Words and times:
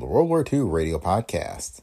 The 0.00 0.06
World 0.06 0.30
War 0.30 0.42
II 0.50 0.60
Radio 0.60 0.98
Podcast. 0.98 1.82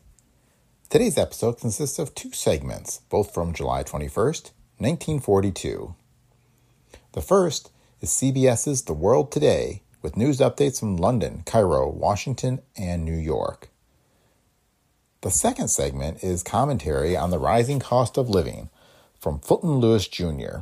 Today's 0.89 1.19
episode 1.19 1.59
consists 1.59 1.99
of 1.99 2.15
two 2.15 2.31
segments, 2.31 3.01
both 3.09 3.31
from 3.31 3.53
July 3.53 3.83
21st, 3.83 4.49
1942. 4.79 5.93
The 7.11 7.21
first 7.21 7.71
is 8.01 8.09
CBS's 8.09 8.81
The 8.81 8.93
World 8.93 9.31
Today 9.31 9.83
with 10.01 10.17
news 10.17 10.39
updates 10.39 10.79
from 10.79 10.97
London, 10.97 11.43
Cairo, 11.45 11.87
Washington, 11.87 12.63
and 12.75 13.05
New 13.05 13.15
York. 13.15 13.69
The 15.21 15.29
second 15.29 15.67
segment 15.67 16.23
is 16.23 16.41
commentary 16.41 17.15
on 17.15 17.29
the 17.29 17.37
rising 17.37 17.79
cost 17.79 18.17
of 18.17 18.31
living 18.31 18.71
from 19.19 19.37
Fulton 19.37 19.77
Lewis 19.77 20.07
Jr. 20.07 20.61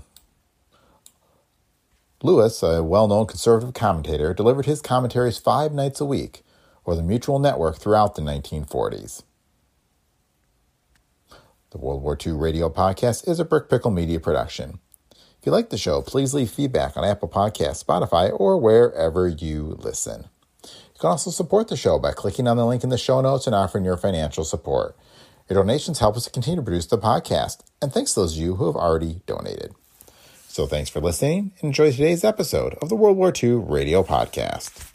Lewis, 2.22 2.62
a 2.62 2.84
well 2.84 3.08
known 3.08 3.28
conservative 3.28 3.73
commentator, 3.73 4.34
delivered 4.34 4.66
his 4.66 4.81
commentaries 4.81 5.38
five 5.38 5.72
nights 5.72 6.02
a 6.02 6.06
week 6.06 6.42
or 6.85 6.95
the 6.95 7.03
Mutual 7.03 7.39
Network 7.39 7.77
throughout 7.77 8.16
the 8.16 8.21
1940s. 8.21 9.23
The 11.72 11.77
World 11.77 12.03
War 12.03 12.17
II 12.25 12.33
Radio 12.33 12.69
Podcast 12.69 13.27
is 13.27 13.39
a 13.39 13.44
Brick 13.44 13.69
Pickle 13.69 13.92
Media 13.92 14.19
production. 14.19 14.80
If 15.11 15.45
you 15.45 15.52
like 15.52 15.69
the 15.69 15.77
show, 15.77 16.02
please 16.02 16.33
leave 16.33 16.50
feedback 16.50 16.95
on 16.95 17.03
Apple 17.03 17.27
Podcasts, 17.27 17.83
Spotify, 17.83 18.31
or 18.39 18.58
wherever 18.58 19.27
you 19.27 19.75
listen. 19.80 20.30
You 20.64 21.00
can 21.00 21.09
also 21.09 21.31
support 21.31 21.67
the 21.67 21.75
show 21.75 22.00
by 22.00 22.14
clicking 22.14 22.47
on 22.47 22.55
the 22.55 22.66
link 22.66 22.83
in 22.83 22.89
the 22.89 22.97
show 22.97 23.20
notes 23.20 23.45
and 23.45 23.55
offering 23.55 23.83
your 23.83 23.97
financial 23.97 24.45
support. 24.45 24.95
Your 25.49 25.61
donations 25.61 25.99
help 25.99 26.16
us 26.16 26.23
to 26.23 26.31
continue 26.31 26.61
to 26.61 26.64
produce 26.64 26.86
the 26.86 26.97
podcast, 26.97 27.59
and 27.81 27.92
thanks 27.92 28.14
to 28.14 28.22
those 28.22 28.38
of 28.38 28.42
you 28.42 28.55
who 28.55 28.67
have 28.67 28.75
already 28.75 29.22
donated. 29.25 29.75
So 30.47 30.66
thanks 30.66 30.89
for 30.89 31.02
listening 31.02 31.52
and 31.59 31.66
enjoy 31.66 31.92
today's 31.92 32.23
episode 32.23 32.75
of 32.75 32.88
the 32.88 32.95
World 32.95 33.17
War 33.17 33.33
II 33.36 33.52
Radio 33.55 34.02
Podcast. 34.02 34.95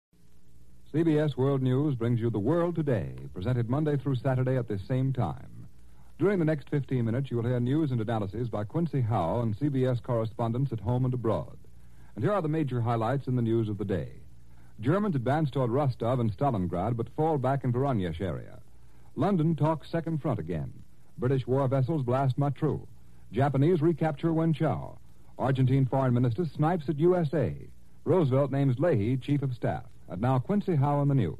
CBS 0.93 1.37
World 1.37 1.61
News 1.61 1.95
brings 1.95 2.19
you 2.19 2.29
The 2.29 2.37
World 2.37 2.75
Today, 2.75 3.13
presented 3.33 3.69
Monday 3.69 3.95
through 3.95 4.15
Saturday 4.15 4.57
at 4.57 4.67
this 4.67 4.81
same 4.85 5.13
time. 5.13 5.65
During 6.19 6.37
the 6.37 6.43
next 6.43 6.69
15 6.69 7.05
minutes, 7.05 7.31
you 7.31 7.37
will 7.37 7.45
hear 7.45 7.61
news 7.61 7.91
and 7.91 8.01
analysis 8.01 8.49
by 8.49 8.65
Quincy 8.65 8.99
Howe 8.99 9.39
and 9.39 9.57
CBS 9.57 10.03
correspondents 10.03 10.73
at 10.73 10.81
home 10.81 11.05
and 11.05 11.13
abroad. 11.13 11.55
And 12.15 12.25
here 12.25 12.33
are 12.33 12.41
the 12.41 12.49
major 12.49 12.81
highlights 12.81 13.27
in 13.27 13.37
the 13.37 13.41
news 13.41 13.69
of 13.69 13.77
the 13.77 13.85
day. 13.85 14.09
Germans 14.81 15.15
advance 15.15 15.49
toward 15.49 15.71
Rostov 15.71 16.19
and 16.19 16.35
Stalingrad, 16.35 16.97
but 16.97 17.07
fall 17.15 17.37
back 17.37 17.63
in 17.63 17.71
Voronezh 17.71 18.19
area. 18.19 18.59
London 19.15 19.55
talks 19.55 19.89
second 19.89 20.21
front 20.21 20.39
again. 20.39 20.73
British 21.17 21.47
war 21.47 21.69
vessels 21.69 22.03
blast 22.03 22.37
Matruh. 22.37 22.85
Japanese 23.31 23.81
recapture 23.81 24.31
Wenchao. 24.31 24.97
Argentine 25.39 25.85
foreign 25.85 26.13
minister 26.13 26.43
snipes 26.43 26.89
at 26.89 26.99
USA. 26.99 27.55
Roosevelt 28.03 28.51
names 28.51 28.77
Leahy 28.77 29.15
chief 29.15 29.41
of 29.41 29.55
staff. 29.55 29.85
And 30.11 30.19
now 30.19 30.39
Quincy 30.39 30.75
Howe 30.75 30.99
on 30.99 31.07
the 31.07 31.15
news. 31.15 31.39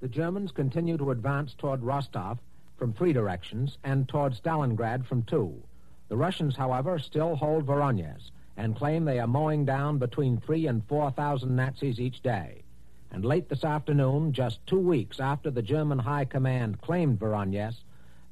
The 0.00 0.06
Germans 0.06 0.52
continue 0.52 0.96
to 0.98 1.10
advance 1.10 1.52
toward 1.52 1.82
Rostov 1.82 2.38
from 2.76 2.92
three 2.92 3.12
directions 3.12 3.76
and 3.82 4.08
toward 4.08 4.34
Stalingrad 4.34 5.04
from 5.04 5.24
two. 5.24 5.64
The 6.08 6.16
Russians, 6.16 6.56
however, 6.56 7.00
still 7.00 7.34
hold 7.34 7.66
Voronezh 7.66 8.30
and 8.56 8.76
claim 8.76 9.04
they 9.04 9.18
are 9.18 9.26
mowing 9.26 9.64
down 9.64 9.98
between 9.98 10.38
three 10.38 10.68
and 10.68 10.86
four 10.86 11.10
thousand 11.10 11.56
Nazis 11.56 11.98
each 11.98 12.22
day. 12.22 12.62
And 13.10 13.24
late 13.24 13.48
this 13.48 13.64
afternoon, 13.64 14.32
just 14.32 14.64
two 14.68 14.78
weeks 14.78 15.18
after 15.18 15.50
the 15.50 15.60
German 15.60 15.98
High 15.98 16.24
Command 16.24 16.80
claimed 16.80 17.18
Voronezh, 17.18 17.82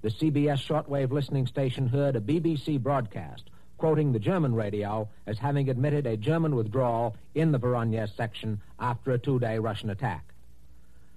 the 0.02 0.10
CBS 0.10 0.64
shortwave 0.64 1.10
listening 1.10 1.48
station 1.48 1.88
heard 1.88 2.14
a 2.14 2.20
BBC 2.20 2.80
broadcast 2.80 3.50
quoting 3.78 4.12
the 4.12 4.18
German 4.18 4.54
radio 4.54 5.08
as 5.26 5.38
having 5.38 5.68
admitted 5.68 6.06
a 6.06 6.16
German 6.16 6.54
withdrawal 6.54 7.16
in 7.34 7.52
the 7.52 7.58
Voronezh 7.58 8.14
section 8.16 8.60
after 8.78 9.12
a 9.12 9.18
two-day 9.18 9.58
Russian 9.58 9.90
attack. 9.90 10.24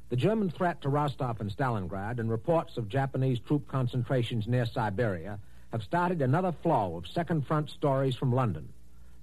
The 0.09 0.15
German 0.15 0.49
threat 0.49 0.81
to 0.81 0.89
Rostov 0.89 1.41
and 1.41 1.51
Stalingrad 1.51 2.19
and 2.19 2.29
reports 2.29 2.77
of 2.77 2.87
Japanese 2.87 3.39
troop 3.39 3.67
concentrations 3.67 4.47
near 4.47 4.65
Siberia 4.65 5.39
have 5.71 5.83
started 5.83 6.21
another 6.21 6.53
flow 6.63 6.95
of 6.95 7.07
second 7.07 7.45
front 7.45 7.69
stories 7.69 8.15
from 8.15 8.33
London. 8.33 8.69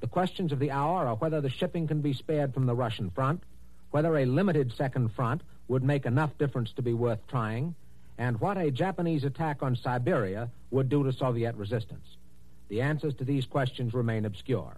The 0.01 0.06
questions 0.06 0.53
of 0.53 0.59
the 0.59 0.71
hour 0.71 1.06
are 1.06 1.16
whether 1.16 1.41
the 1.41 1.49
shipping 1.49 1.87
can 1.87 2.03
be 2.03 2.12
spared 2.12 2.53
from 2.53 2.66
the 2.66 2.75
Russian 2.75 3.11
front, 3.11 3.43
whether 3.93 4.19
a 4.19 4.27
limited 4.27 4.72
second 4.72 5.12
front 5.12 5.41
would 5.69 5.83
make 5.83 6.05
enough 6.05 6.37
difference 6.37 6.72
to 6.72 6.83
be 6.83 6.93
worth 6.93 7.27
trying, 7.28 7.75
and 8.19 8.39
what 8.41 8.59
a 8.59 8.71
Japanese 8.71 9.25
attack 9.25 9.62
on 9.62 9.77
Siberia 9.77 10.51
would 10.71 10.91
do 10.91 11.03
to 11.03 11.12
Soviet 11.12 11.55
resistance. 11.55 12.16
The 12.74 12.82
answers 12.82 13.14
to 13.18 13.24
these 13.24 13.46
questions 13.46 13.94
remain 13.94 14.24
obscure. 14.24 14.76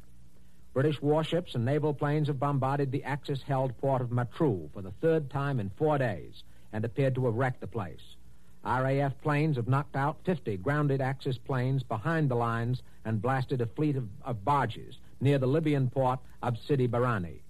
British 0.74 1.00
warships 1.00 1.54
and 1.54 1.64
naval 1.64 1.94
planes 1.94 2.28
have 2.28 2.38
bombarded 2.38 2.92
the 2.92 3.04
Axis 3.04 3.40
held 3.42 3.74
port 3.78 4.02
of 4.02 4.10
Matruh 4.10 4.70
for 4.74 4.82
the 4.82 4.90
third 5.00 5.30
time 5.30 5.58
in 5.58 5.70
four 5.78 5.96
days 5.96 6.42
and 6.74 6.84
appeared 6.84 7.14
to 7.14 7.24
have 7.24 7.36
wrecked 7.36 7.62
the 7.62 7.66
place. 7.66 8.16
RAF 8.62 9.18
planes 9.22 9.56
have 9.56 9.66
knocked 9.66 9.96
out 9.96 10.18
50 10.26 10.58
grounded 10.58 11.00
Axis 11.00 11.38
planes 11.38 11.82
behind 11.82 12.30
the 12.30 12.34
lines 12.34 12.82
and 13.06 13.22
blasted 13.22 13.62
a 13.62 13.66
fleet 13.66 13.96
of, 13.96 14.06
of 14.26 14.44
barges 14.44 14.98
near 15.22 15.38
the 15.38 15.46
Libyan 15.46 15.88
port 15.88 16.18
of 16.42 16.58
Sidi 16.58 16.86
Barrani. 16.86 17.40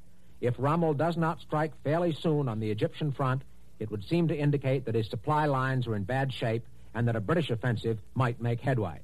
If 0.40 0.54
Rommel 0.60 0.94
does 0.94 1.16
not 1.16 1.40
strike 1.40 1.72
fairly 1.82 2.12
soon 2.12 2.48
on 2.48 2.60
the 2.60 2.70
Egyptian 2.70 3.10
front, 3.10 3.42
it 3.80 3.90
would 3.90 4.04
seem 4.04 4.28
to 4.28 4.38
indicate 4.38 4.84
that 4.84 4.94
his 4.94 5.10
supply 5.10 5.46
lines 5.46 5.88
are 5.88 5.96
in 5.96 6.04
bad 6.04 6.32
shape 6.32 6.64
and 6.94 7.08
that 7.08 7.16
a 7.16 7.20
British 7.20 7.50
offensive 7.50 7.98
might 8.14 8.40
make 8.40 8.60
headway. 8.60 9.00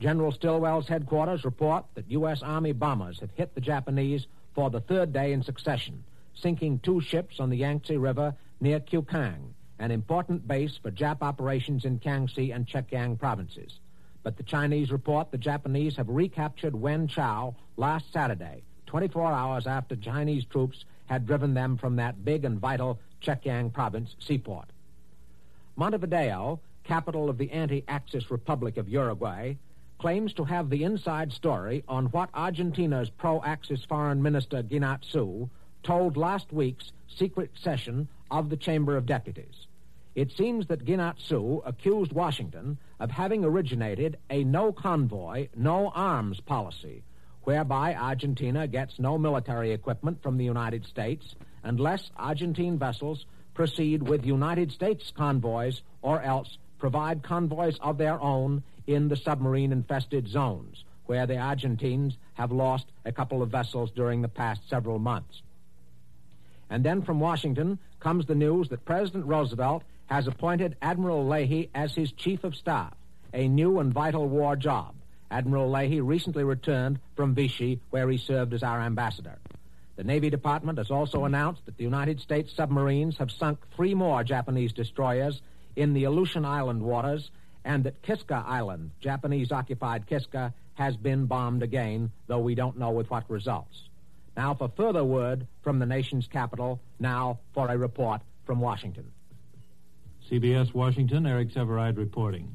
General 0.00 0.32
Stilwell's 0.32 0.88
headquarters 0.88 1.44
report 1.44 1.84
that 1.94 2.10
U.S. 2.10 2.42
Army 2.42 2.72
bombers 2.72 3.20
have 3.20 3.30
hit 3.34 3.54
the 3.54 3.60
Japanese 3.60 4.26
for 4.54 4.70
the 4.70 4.80
third 4.80 5.12
day 5.12 5.32
in 5.34 5.42
succession, 5.42 6.02
sinking 6.34 6.78
two 6.78 7.02
ships 7.02 7.38
on 7.38 7.50
the 7.50 7.58
Yangtze 7.58 7.98
River 7.98 8.34
near 8.62 8.80
Kukang, 8.80 9.52
an 9.78 9.90
important 9.90 10.48
base 10.48 10.78
for 10.82 10.90
Jap 10.90 11.18
operations 11.20 11.84
in 11.84 11.98
Kiangsi 11.98 12.54
and 12.54 12.66
Chekiang 12.66 13.18
provinces. 13.18 13.78
But 14.22 14.38
the 14.38 14.42
Chinese 14.42 14.90
report 14.90 15.30
the 15.30 15.38
Japanese 15.38 15.96
have 15.96 16.08
recaptured 16.08 16.74
Wen 16.74 17.06
Chao 17.06 17.54
last 17.76 18.10
Saturday, 18.10 18.62
24 18.86 19.30
hours 19.30 19.66
after 19.66 19.96
Chinese 19.96 20.46
troops 20.46 20.86
had 21.06 21.26
driven 21.26 21.52
them 21.52 21.76
from 21.76 21.96
that 21.96 22.24
big 22.24 22.46
and 22.46 22.58
vital 22.58 22.98
Chekiang 23.22 23.70
province 23.70 24.16
seaport. 24.18 24.70
Montevideo, 25.76 26.58
capital 26.84 27.28
of 27.28 27.36
the 27.36 27.50
anti-Axis 27.50 28.30
Republic 28.30 28.78
of 28.78 28.88
Uruguay, 28.88 29.54
claims 30.00 30.32
to 30.32 30.44
have 30.44 30.70
the 30.70 30.82
inside 30.82 31.30
story 31.30 31.84
on 31.86 32.06
what 32.06 32.30
Argentina's 32.32 33.10
pro-Axis 33.10 33.84
foreign 33.84 34.22
minister 34.22 34.62
Guiñazú 34.62 35.50
told 35.82 36.16
last 36.16 36.50
week's 36.50 36.92
secret 37.06 37.50
session 37.54 38.08
of 38.30 38.48
the 38.48 38.56
Chamber 38.56 38.96
of 38.96 39.04
Deputies. 39.04 39.66
It 40.14 40.32
seems 40.32 40.66
that 40.68 40.86
Guiñazú 40.86 41.60
accused 41.66 42.12
Washington 42.12 42.78
of 42.98 43.10
having 43.10 43.44
originated 43.44 44.16
a 44.30 44.42
no 44.42 44.72
convoy, 44.72 45.48
no 45.54 45.90
arms 45.94 46.40
policy, 46.40 47.02
whereby 47.42 47.94
Argentina 47.94 48.66
gets 48.66 48.98
no 48.98 49.18
military 49.18 49.72
equipment 49.72 50.22
from 50.22 50.38
the 50.38 50.44
United 50.44 50.86
States 50.86 51.34
unless 51.62 52.10
Argentine 52.16 52.78
vessels 52.78 53.26
proceed 53.52 54.02
with 54.02 54.24
United 54.24 54.72
States 54.72 55.12
convoys 55.14 55.82
or 56.00 56.22
else 56.22 56.56
provide 56.80 57.22
convoys 57.22 57.78
of 57.80 57.98
their 57.98 58.20
own 58.20 58.62
in 58.86 59.08
the 59.08 59.16
submarine 59.16 59.70
infested 59.70 60.26
zones 60.26 60.84
where 61.10 61.26
the 61.26 61.36
Argentines 61.36 62.16
have 62.34 62.52
lost 62.52 62.86
a 63.04 63.10
couple 63.10 63.42
of 63.42 63.50
vessels 63.50 63.90
during 63.90 64.22
the 64.22 64.28
past 64.28 64.60
several 64.68 65.00
months. 65.00 65.42
And 66.70 66.84
then 66.84 67.02
from 67.02 67.18
Washington 67.18 67.80
comes 67.98 68.26
the 68.26 68.36
news 68.36 68.68
that 68.68 68.84
President 68.84 69.26
Roosevelt 69.26 69.82
has 70.06 70.28
appointed 70.28 70.76
Admiral 70.80 71.26
Leahy 71.26 71.68
as 71.74 71.96
his 71.96 72.12
chief 72.12 72.44
of 72.44 72.54
staff, 72.54 72.94
a 73.34 73.48
new 73.48 73.80
and 73.80 73.92
vital 73.92 74.28
war 74.28 74.54
job. 74.54 74.94
Admiral 75.32 75.68
Leahy 75.68 76.00
recently 76.00 76.44
returned 76.44 77.00
from 77.16 77.34
Vichy, 77.34 77.80
where 77.90 78.08
he 78.08 78.16
served 78.16 78.54
as 78.54 78.62
our 78.62 78.80
ambassador. 78.80 79.38
The 79.96 80.04
Navy 80.04 80.30
Department 80.30 80.78
has 80.78 80.92
also 80.92 81.24
announced 81.24 81.66
that 81.66 81.76
the 81.76 81.84
United 81.84 82.20
States 82.20 82.52
submarines 82.52 83.18
have 83.18 83.32
sunk 83.32 83.58
three 83.74 83.94
more 83.94 84.22
Japanese 84.22 84.72
destroyers 84.72 85.42
in 85.76 85.94
the 85.94 86.04
Aleutian 86.04 86.44
Island 86.44 86.82
waters, 86.82 87.30
and 87.64 87.84
that 87.84 88.02
Kiska 88.02 88.44
Island, 88.46 88.90
Japanese 89.00 89.52
occupied 89.52 90.06
Kiska, 90.06 90.52
has 90.74 90.96
been 90.96 91.26
bombed 91.26 91.62
again, 91.62 92.10
though 92.26 92.38
we 92.38 92.54
don't 92.54 92.78
know 92.78 92.90
with 92.90 93.10
what 93.10 93.28
results. 93.28 93.88
Now 94.36 94.54
for 94.54 94.70
further 94.76 95.04
word 95.04 95.46
from 95.62 95.78
the 95.78 95.86
nation's 95.86 96.26
capital, 96.26 96.80
now 96.98 97.40
for 97.52 97.68
a 97.68 97.76
report 97.76 98.22
from 98.46 98.60
Washington. 98.60 99.10
CBS 100.30 100.72
Washington, 100.72 101.26
Eric 101.26 101.52
Sevareid 101.52 101.98
reporting. 101.98 102.54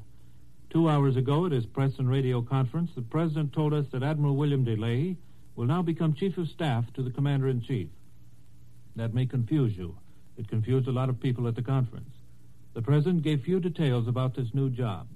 Two 0.70 0.90
hours 0.90 1.16
ago 1.16 1.46
at 1.46 1.52
his 1.52 1.66
press 1.66 2.00
and 2.00 2.10
radio 2.10 2.42
conference, 2.42 2.92
the 2.96 3.02
President 3.02 3.54
told 3.54 3.74
us 3.74 3.86
that 3.92 4.04
Admiral 4.04 4.36
William 4.36 4.64
de 4.64 5.16
will 5.56 5.66
now 5.66 5.82
become 5.82 6.14
Chief 6.14 6.38
of 6.38 6.48
Staff 6.50 6.92
to 6.94 7.04
the 7.04 7.12
Commander 7.12 7.48
in 7.48 7.62
Chief. 7.62 7.90
That 8.96 9.14
may 9.14 9.26
confuse 9.26 9.78
you. 9.78 9.96
It 10.38 10.48
confused 10.48 10.88
a 10.88 10.92
lot 10.92 11.10
of 11.10 11.20
people 11.20 11.48
at 11.48 11.56
the 11.56 11.62
conference. 11.62 12.15
The 12.76 12.82
President 12.82 13.24
gave 13.24 13.42
few 13.42 13.62
details 13.62 14.06
about 14.06 14.36
this 14.36 14.54
new 14.54 14.70
job, 14.70 15.08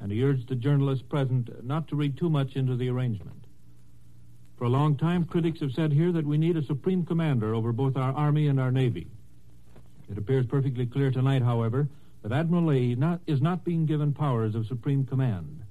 and 0.00 0.10
he 0.10 0.24
urged 0.24 0.48
the 0.48 0.56
journalists 0.56 1.04
present 1.08 1.64
not 1.64 1.86
to 1.88 1.94
read 1.94 2.16
too 2.16 2.28
much 2.28 2.56
into 2.56 2.74
the 2.74 2.88
arrangement. 2.88 3.44
For 4.58 4.64
a 4.64 4.70
long 4.70 4.96
time, 4.96 5.24
critics 5.24 5.60
have 5.60 5.70
said 5.70 5.92
here 5.92 6.10
that 6.10 6.26
we 6.26 6.36
need 6.36 6.56
a 6.56 6.64
supreme 6.64 7.06
commander 7.06 7.54
over 7.54 7.70
both 7.70 7.96
our 7.96 8.12
Army 8.12 8.48
and 8.48 8.58
our 8.58 8.72
Navy. 8.72 9.06
It 10.10 10.18
appears 10.18 10.46
perfectly 10.46 10.84
clear 10.84 11.12
tonight, 11.12 11.42
however, 11.42 11.86
that 12.22 12.32
Admiral 12.32 12.64
Lee 12.64 12.96
not, 12.96 13.20
is 13.28 13.40
not 13.40 13.64
being 13.64 13.86
given 13.86 14.12
powers 14.12 14.56
of 14.56 14.66
supreme 14.66 15.06
command. 15.06 15.62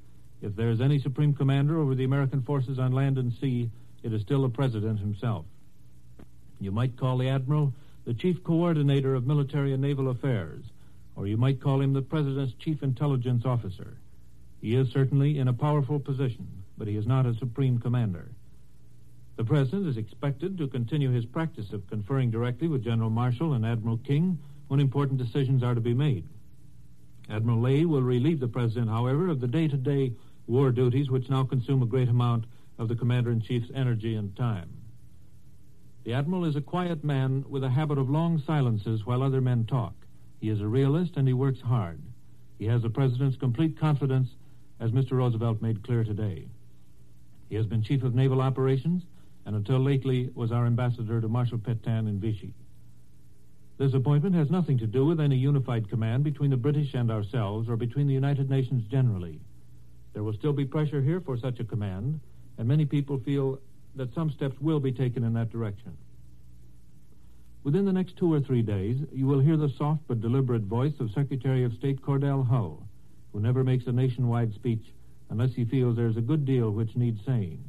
If 0.42 0.56
there 0.56 0.70
is 0.70 0.80
any 0.80 1.00
supreme 1.00 1.34
commander 1.34 1.78
over 1.78 1.96
the 1.96 2.06
American 2.06 2.44
forces 2.44 2.80
on 2.80 2.94
land 2.94 3.18
and 3.18 3.34
sea, 3.34 3.70
it 4.04 4.14
is 4.14 4.22
still 4.22 4.44
the 4.44 4.50
President 4.50 5.00
himself. 5.00 5.44
You 6.62 6.72
might 6.72 6.96
call 6.96 7.18
the 7.18 7.28
Admiral 7.28 7.74
the 8.06 8.14
Chief 8.14 8.42
Coordinator 8.42 9.16
of 9.16 9.28
Military 9.28 9.74
and 9.74 9.82
Naval 9.82 10.10
Affairs, 10.10 10.64
or 11.16 11.28
you 11.28 11.38
might 11.38 11.62
call 11.62 11.82
him 11.82 11.94
the 11.94 12.02
President's 12.02 12.54
Chief 12.56 12.84
Intelligence 12.84 13.46
Officer. 13.46 13.98
He 14.62 14.76
is 14.76 14.92
certainly 14.92 15.40
in 15.40 15.48
a 15.48 15.54
powerful 15.54 16.00
position, 16.00 16.48
but 16.78 16.88
he 16.88 16.98
is 16.98 17.08
not 17.08 17.26
a 17.26 17.36
supreme 17.36 17.80
commander. 17.80 18.32
The 19.38 19.44
President 19.44 19.88
is 19.88 19.98
expected 19.98 20.58
to 20.58 20.68
continue 20.68 21.12
his 21.12 21.26
practice 21.26 21.74
of 21.74 21.88
conferring 21.88 22.32
directly 22.32 22.68
with 22.68 22.84
General 22.84 23.10
Marshall 23.10 23.54
and 23.54 23.66
Admiral 23.66 23.98
King 23.98 24.40
when 24.68 24.80
important 24.80 25.20
decisions 25.20 25.62
are 25.62 25.76
to 25.76 25.82
be 25.82 25.94
made. 25.94 26.26
Admiral 27.30 27.60
Leahy 27.60 27.86
will 27.86 28.02
relieve 28.02 28.40
the 28.40 28.48
President, 28.48 28.90
however, 28.90 29.28
of 29.28 29.42
the 29.42 29.48
day-to-day 29.48 30.14
war 30.48 30.72
duties 30.72 31.10
which 31.10 31.30
now 31.30 31.44
consume 31.44 31.82
a 31.82 31.88
great 31.88 32.08
amount 32.10 32.46
of 32.78 32.88
the 32.88 32.96
Commander-in-Chief's 32.96 33.72
energy 33.74 34.16
and 34.16 34.36
time. 34.36 34.70
The 36.04 36.14
Admiral 36.14 36.46
is 36.46 36.56
a 36.56 36.62
quiet 36.62 37.04
man 37.04 37.44
with 37.50 37.64
a 37.64 37.70
habit 37.70 37.98
of 37.98 38.10
long 38.10 38.40
silences 38.46 39.06
while 39.06 39.24
other 39.24 39.42
men 39.42 39.66
talk. 39.66 40.05
He 40.46 40.52
is 40.52 40.62
a 40.62 40.68
realist 40.68 41.18
and 41.18 41.28
he 41.28 41.34
works 41.34 41.60
hard. 41.60 42.00
He 42.60 42.68
has 42.68 42.84
the 42.84 42.90
President's 42.92 43.36
complete 43.36 43.80
confidence, 43.80 44.30
as 44.80 44.92
Mr. 44.92 45.14
Roosevelt 45.14 45.60
made 45.60 45.82
clear 45.82 46.04
today. 46.04 46.46
He 47.50 47.56
has 47.56 47.66
been 47.66 47.82
Chief 47.82 48.04
of 48.04 48.14
Naval 48.14 48.42
Operations 48.42 49.02
and 49.48 49.56
until 49.56 49.80
lately 49.80 50.30
was 50.36 50.52
our 50.52 50.68
ambassador 50.68 51.20
to 51.20 51.28
Marshal 51.28 51.58
Petain 51.58 52.08
in 52.08 52.20
Vichy. 52.20 52.54
This 53.80 53.96
appointment 53.96 54.36
has 54.36 54.52
nothing 54.52 54.78
to 54.78 54.86
do 54.86 55.08
with 55.08 55.20
any 55.20 55.36
unified 55.36 55.90
command 55.90 56.24
between 56.24 56.52
the 56.52 56.58
British 56.58 56.94
and 56.94 57.10
ourselves 57.10 57.68
or 57.68 57.76
between 57.76 58.06
the 58.06 58.14
United 58.14 58.48
Nations 58.48 58.84
generally. 58.84 59.40
There 60.14 60.22
will 60.22 60.34
still 60.34 60.54
be 60.54 60.66
pressure 60.66 61.02
here 61.02 61.22
for 61.22 61.40
such 61.40 61.60
a 61.60 61.64
command, 61.64 62.20
and 62.60 62.68
many 62.68 62.86
people 62.86 63.18
feel 63.18 63.60
that 63.96 64.14
some 64.14 64.30
steps 64.30 64.62
will 64.62 64.80
be 64.80 64.92
taken 64.92 65.24
in 65.24 65.34
that 65.34 65.52
direction. 65.52 65.98
Within 67.66 67.84
the 67.86 67.92
next 67.92 68.16
two 68.18 68.32
or 68.32 68.40
three 68.40 68.62
days, 68.62 68.96
you 69.12 69.26
will 69.26 69.40
hear 69.40 69.58
the 69.58 69.74
soft 69.76 70.02
but 70.08 70.22
deliberate 70.22 70.62
voice 70.62 70.94
of 71.00 71.10
Secretary 71.10 71.64
of 71.64 71.74
State 71.74 72.00
Cordell 72.00 72.48
Hull, 72.48 72.88
who 73.34 73.40
never 73.40 73.64
makes 73.64 73.88
a 73.88 73.92
nationwide 73.92 74.54
speech 74.54 74.94
unless 75.32 75.56
he 75.56 75.66
feels 75.66 75.96
there's 75.96 76.16
a 76.16 76.22
good 76.22 76.46
deal 76.46 76.70
which 76.70 76.96
needs 76.96 77.20
saying. 77.26 77.64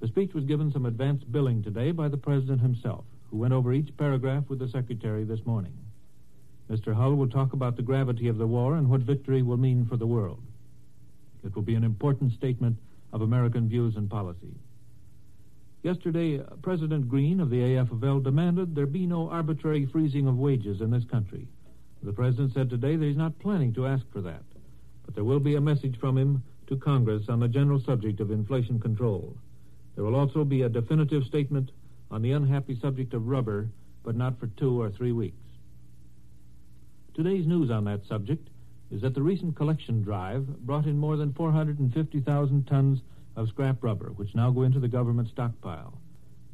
The 0.00 0.08
speech 0.08 0.32
was 0.32 0.46
given 0.46 0.72
some 0.72 0.86
advance 0.86 1.24
billing 1.24 1.62
today 1.62 1.90
by 1.90 2.08
the 2.08 2.16
President 2.16 2.62
himself, 2.62 3.04
who 3.30 3.36
went 3.36 3.52
over 3.52 3.74
each 3.74 3.94
paragraph 3.98 4.44
with 4.48 4.60
the 4.60 4.68
Secretary 4.68 5.24
this 5.24 5.44
morning. 5.44 5.76
Mr. 6.70 6.94
Hull 6.94 7.14
will 7.14 7.28
talk 7.28 7.52
about 7.52 7.76
the 7.76 7.82
gravity 7.82 8.28
of 8.28 8.38
the 8.38 8.46
war 8.46 8.76
and 8.76 8.88
what 8.88 9.02
victory 9.02 9.42
will 9.42 9.58
mean 9.58 9.84
for 9.84 9.98
the 9.98 10.06
world. 10.06 10.42
It 11.44 11.54
will 11.54 11.60
be 11.60 11.74
an 11.74 11.84
important 11.84 12.32
statement 12.32 12.78
of 13.12 13.20
American 13.20 13.68
views 13.68 13.96
and 13.96 14.08
policy. 14.08 14.54
Yesterday, 15.82 16.38
uh, 16.38 16.44
President 16.62 17.08
Green 17.08 17.40
of 17.40 17.50
the 17.50 17.60
AFL 17.60 18.22
demanded 18.22 18.74
there 18.74 18.86
be 18.86 19.04
no 19.04 19.28
arbitrary 19.28 19.86
freezing 19.86 20.28
of 20.28 20.38
wages 20.38 20.80
in 20.80 20.90
this 20.90 21.04
country. 21.04 21.48
The 22.04 22.12
President 22.12 22.54
said 22.54 22.70
today 22.70 22.94
that 22.94 23.04
he's 23.04 23.16
not 23.16 23.38
planning 23.40 23.74
to 23.74 23.86
ask 23.86 24.04
for 24.12 24.20
that, 24.22 24.42
but 25.04 25.14
there 25.14 25.24
will 25.24 25.40
be 25.40 25.56
a 25.56 25.60
message 25.60 25.98
from 25.98 26.16
him 26.16 26.42
to 26.68 26.76
Congress 26.76 27.28
on 27.28 27.40
the 27.40 27.48
general 27.48 27.80
subject 27.80 28.20
of 28.20 28.30
inflation 28.30 28.78
control. 28.78 29.36
There 29.96 30.04
will 30.04 30.14
also 30.14 30.44
be 30.44 30.62
a 30.62 30.68
definitive 30.68 31.24
statement 31.24 31.72
on 32.12 32.22
the 32.22 32.32
unhappy 32.32 32.78
subject 32.80 33.12
of 33.12 33.26
rubber, 33.26 33.68
but 34.04 34.14
not 34.16 34.38
for 34.38 34.46
two 34.46 34.80
or 34.80 34.90
three 34.90 35.12
weeks. 35.12 35.36
Today's 37.14 37.46
news 37.46 37.70
on 37.70 37.84
that 37.84 38.06
subject 38.06 38.48
is 38.92 39.00
that 39.02 39.14
the 39.14 39.22
recent 39.22 39.56
collection 39.56 40.02
drive 40.02 40.46
brought 40.58 40.86
in 40.86 40.96
more 40.96 41.16
than 41.16 41.32
450,000 41.32 42.66
tons 42.66 43.00
of 43.36 43.48
scrap 43.48 43.82
rubber, 43.82 44.10
which 44.16 44.34
now 44.34 44.50
go 44.50 44.62
into 44.62 44.80
the 44.80 44.88
government 44.88 45.28
stockpile. 45.28 45.98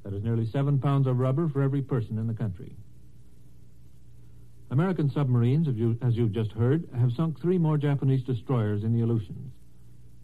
That 0.05 0.15
is 0.15 0.23
nearly 0.23 0.47
seven 0.51 0.79
pounds 0.79 1.07
of 1.07 1.19
rubber 1.19 1.49
for 1.49 1.63
every 1.63 1.83
person 1.83 2.19
in 2.19 2.27
the 2.27 2.35
country. 2.35 2.77
American 4.71 5.11
submarines, 5.11 5.67
as, 5.67 5.75
you, 5.77 5.99
as 6.03 6.15
you've 6.15 6.33
just 6.33 6.53
heard, 6.53 6.89
have 6.99 7.13
sunk 7.13 7.41
three 7.41 7.59
more 7.59 7.79
Japanese 7.79 8.23
destroyers 8.23 8.85
in 8.85 8.93
the 8.93 9.01
Aleutians. 9.01 9.53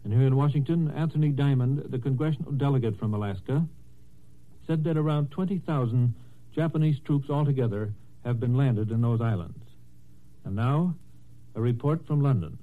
And 0.03 0.13
here 0.13 0.27
in 0.27 0.35
Washington, 0.35 0.91
Anthony 0.91 1.31
Dimond, 1.31 1.89
the 1.89 1.97
congressional 1.97 2.51
delegate 2.51 2.97
from 2.99 3.13
Alaska, 3.15 3.65
said 4.67 4.83
that 4.83 4.97
around 4.97 5.31
20,000 5.31 6.13
Japanese 6.53 6.99
troops 7.05 7.29
altogether 7.29 7.93
have 8.23 8.39
been 8.39 8.55
landed 8.55 8.91
in 8.91 9.01
those 9.01 9.19
islands. 9.19 9.59
And 10.43 10.55
now, 10.55 10.95
a 11.55 11.61
report 11.61 12.05
from 12.05 12.21
London. 12.21 12.59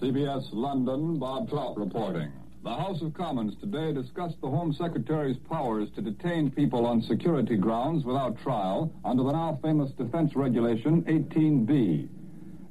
CBS 0.00 0.48
London, 0.52 1.18
Bob 1.18 1.48
Trout 1.48 1.78
reporting. 1.78 2.32
The 2.64 2.74
House 2.74 3.00
of 3.00 3.14
Commons 3.14 3.54
today 3.60 3.92
discussed 3.92 4.40
the 4.40 4.48
Home 4.48 4.72
Secretary's 4.72 5.36
powers 5.48 5.88
to 5.94 6.02
detain 6.02 6.50
people 6.50 6.84
on 6.84 7.00
security 7.02 7.56
grounds 7.56 8.04
without 8.04 8.36
trial 8.42 8.92
under 9.04 9.22
the 9.22 9.30
now 9.30 9.58
famous 9.62 9.92
defense 9.92 10.34
regulation 10.34 11.02
18B. 11.02 12.08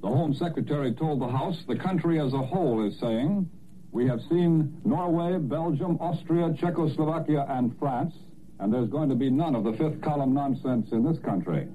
The 0.02 0.08
Home 0.08 0.34
Secretary 0.34 0.94
told 0.94 1.22
the 1.22 1.28
House 1.28 1.64
the 1.66 1.78
country 1.78 2.20
as 2.20 2.34
a 2.34 2.40
whole 2.40 2.86
is 2.86 3.00
saying, 3.00 3.50
We 3.92 4.06
have 4.08 4.20
seen 4.30 4.82
Norway, 4.84 5.38
Belgium, 5.38 5.98
Austria, 6.02 6.54
Czechoslovakia, 6.60 7.46
and 7.48 7.78
France, 7.80 8.14
and 8.60 8.74
there's 8.74 8.90
going 8.90 9.10
to 9.10 9.16
be 9.16 9.30
none 9.30 9.56
of 9.56 9.64
the 9.64 9.74
fifth 9.74 10.02
column 10.02 10.34
nonsense 10.34 10.92
in 10.92 11.06
this 11.06 11.20
country. 11.24 11.68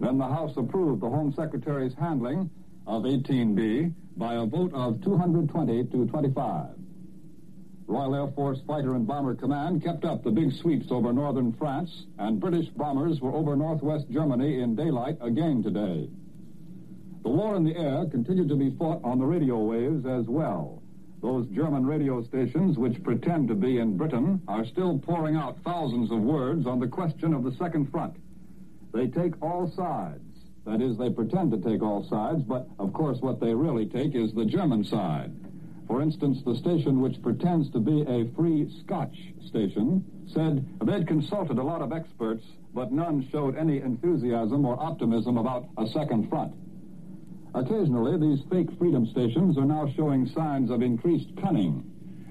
Then 0.00 0.18
the 0.18 0.26
House 0.26 0.54
approved 0.56 1.02
the 1.02 1.08
Home 1.08 1.32
Secretary's 1.36 1.94
handling 2.00 2.50
of 2.88 3.02
18B 3.02 3.92
by 4.16 4.34
a 4.34 4.46
vote 4.46 4.72
of 4.72 5.02
220 5.04 5.84
to 5.84 6.06
25. 6.06 6.70
Royal 7.86 8.14
Air 8.14 8.32
Force 8.34 8.58
Fighter 8.66 8.94
and 8.94 9.06
Bomber 9.06 9.34
Command 9.34 9.84
kept 9.84 10.04
up 10.04 10.24
the 10.24 10.30
big 10.30 10.52
sweeps 10.52 10.86
over 10.90 11.12
northern 11.12 11.52
France, 11.52 12.06
and 12.18 12.40
British 12.40 12.68
bombers 12.70 13.20
were 13.20 13.32
over 13.32 13.54
northwest 13.56 14.06
Germany 14.10 14.62
in 14.62 14.74
daylight 14.74 15.18
again 15.20 15.62
today. 15.62 16.08
The 17.22 17.28
war 17.28 17.56
in 17.56 17.64
the 17.64 17.76
air 17.76 18.06
continued 18.10 18.48
to 18.48 18.56
be 18.56 18.70
fought 18.78 19.04
on 19.04 19.18
the 19.18 19.26
radio 19.26 19.58
waves 19.58 20.06
as 20.06 20.26
well. 20.26 20.82
Those 21.20 21.46
German 21.48 21.84
radio 21.84 22.22
stations, 22.24 22.78
which 22.78 23.02
pretend 23.02 23.48
to 23.48 23.54
be 23.54 23.78
in 23.78 23.98
Britain, 23.98 24.40
are 24.48 24.64
still 24.64 24.98
pouring 24.98 25.36
out 25.36 25.58
thousands 25.62 26.10
of 26.10 26.20
words 26.20 26.66
on 26.66 26.80
the 26.80 26.88
question 26.88 27.34
of 27.34 27.44
the 27.44 27.52
second 27.52 27.90
front. 27.90 28.16
They 28.94 29.08
take 29.08 29.34
all 29.42 29.70
sides. 29.76 30.27
That 30.68 30.82
is, 30.82 30.98
they 30.98 31.08
pretend 31.08 31.50
to 31.52 31.56
take 31.56 31.80
all 31.80 32.06
sides, 32.10 32.42
but 32.42 32.68
of 32.78 32.92
course 32.92 33.22
what 33.22 33.40
they 33.40 33.54
really 33.54 33.86
take 33.86 34.14
is 34.14 34.34
the 34.34 34.44
German 34.44 34.84
side. 34.84 35.32
For 35.86 36.02
instance, 36.02 36.42
the 36.44 36.56
station 36.56 37.00
which 37.00 37.22
pretends 37.22 37.70
to 37.70 37.80
be 37.80 38.02
a 38.02 38.28
free 38.36 38.70
Scotch 38.80 39.16
station 39.46 40.04
said 40.26 40.68
they'd 40.84 41.08
consulted 41.08 41.56
a 41.56 41.62
lot 41.62 41.80
of 41.80 41.90
experts, 41.90 42.44
but 42.74 42.92
none 42.92 43.26
showed 43.32 43.56
any 43.56 43.78
enthusiasm 43.78 44.66
or 44.66 44.78
optimism 44.78 45.38
about 45.38 45.70
a 45.78 45.86
second 45.86 46.28
front. 46.28 46.52
Occasionally, 47.54 48.18
these 48.18 48.44
fake 48.50 48.68
freedom 48.78 49.06
stations 49.06 49.56
are 49.56 49.64
now 49.64 49.90
showing 49.96 50.26
signs 50.26 50.70
of 50.70 50.82
increased 50.82 51.30
cunning. 51.40 51.82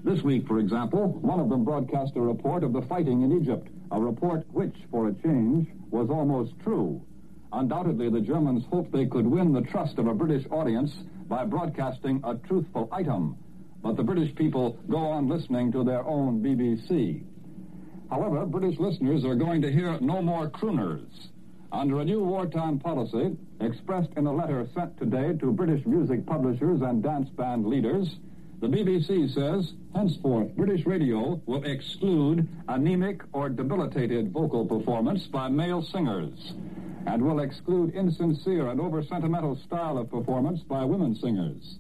This 0.03 0.21
week, 0.21 0.47
for 0.47 0.59
example, 0.59 1.07
one 1.07 1.39
of 1.39 1.49
them 1.49 1.65
broadcast 1.65 2.15
a 2.15 2.21
report 2.21 2.63
of 2.63 2.71
the 2.71 2.83
fighting 2.83 3.23
in 3.23 3.41
Egypt, 3.41 3.67
a 3.89 3.99
report 3.99 4.45
which, 4.51 4.75
for 4.91 5.07
a 5.07 5.13
change, 5.23 5.67
was 5.89 6.11
almost 6.11 6.53
true. 6.59 7.01
Undoubtedly, 7.53 8.09
the 8.09 8.21
Germans 8.21 8.63
hoped 8.69 8.91
they 8.91 9.05
could 9.05 9.25
win 9.25 9.53
the 9.53 9.61
trust 9.61 9.97
of 9.97 10.07
a 10.07 10.13
British 10.13 10.45
audience 10.51 10.93
by 11.27 11.45
broadcasting 11.45 12.21
a 12.23 12.35
truthful 12.35 12.89
item. 12.91 13.37
But 13.81 13.95
the 13.95 14.03
British 14.03 14.33
people 14.35 14.77
go 14.89 14.97
on 14.97 15.27
listening 15.29 15.71
to 15.71 15.83
their 15.83 16.03
own 16.05 16.41
BBC. 16.41 17.23
However, 18.09 18.45
British 18.45 18.79
listeners 18.79 19.23
are 19.25 19.35
going 19.35 19.61
to 19.61 19.71
hear 19.71 19.97
no 20.01 20.21
more 20.21 20.49
crooners. 20.49 21.07
Under 21.71 21.99
a 21.99 22.05
new 22.05 22.23
wartime 22.23 22.79
policy, 22.79 23.35
expressed 23.59 24.09
in 24.15 24.25
a 24.25 24.31
letter 24.33 24.67
sent 24.73 24.97
today 24.97 25.33
to 25.39 25.51
British 25.51 25.85
music 25.85 26.25
publishers 26.25 26.81
and 26.81 27.03
dance 27.03 27.29
band 27.31 27.65
leaders, 27.65 28.15
the 28.61 28.67
BBC 28.67 29.31
says, 29.33 29.73
henceforth, 29.93 30.55
British 30.55 30.85
radio 30.85 31.39
will 31.45 31.63
exclude 31.63 32.47
anemic 32.69 33.21
or 33.33 33.49
debilitated 33.49 34.31
vocal 34.31 34.65
performance 34.65 35.27
by 35.27 35.47
male 35.49 35.83
singers, 35.83 36.53
and 37.07 37.21
will 37.23 37.39
exclude 37.39 37.95
insincere 37.95 38.67
and 38.67 38.81
over-sentimental 38.81 39.55
style 39.65 39.97
of 39.97 40.11
performance 40.11 40.61
by 40.63 40.83
women 40.83 41.15
singers. 41.15 41.79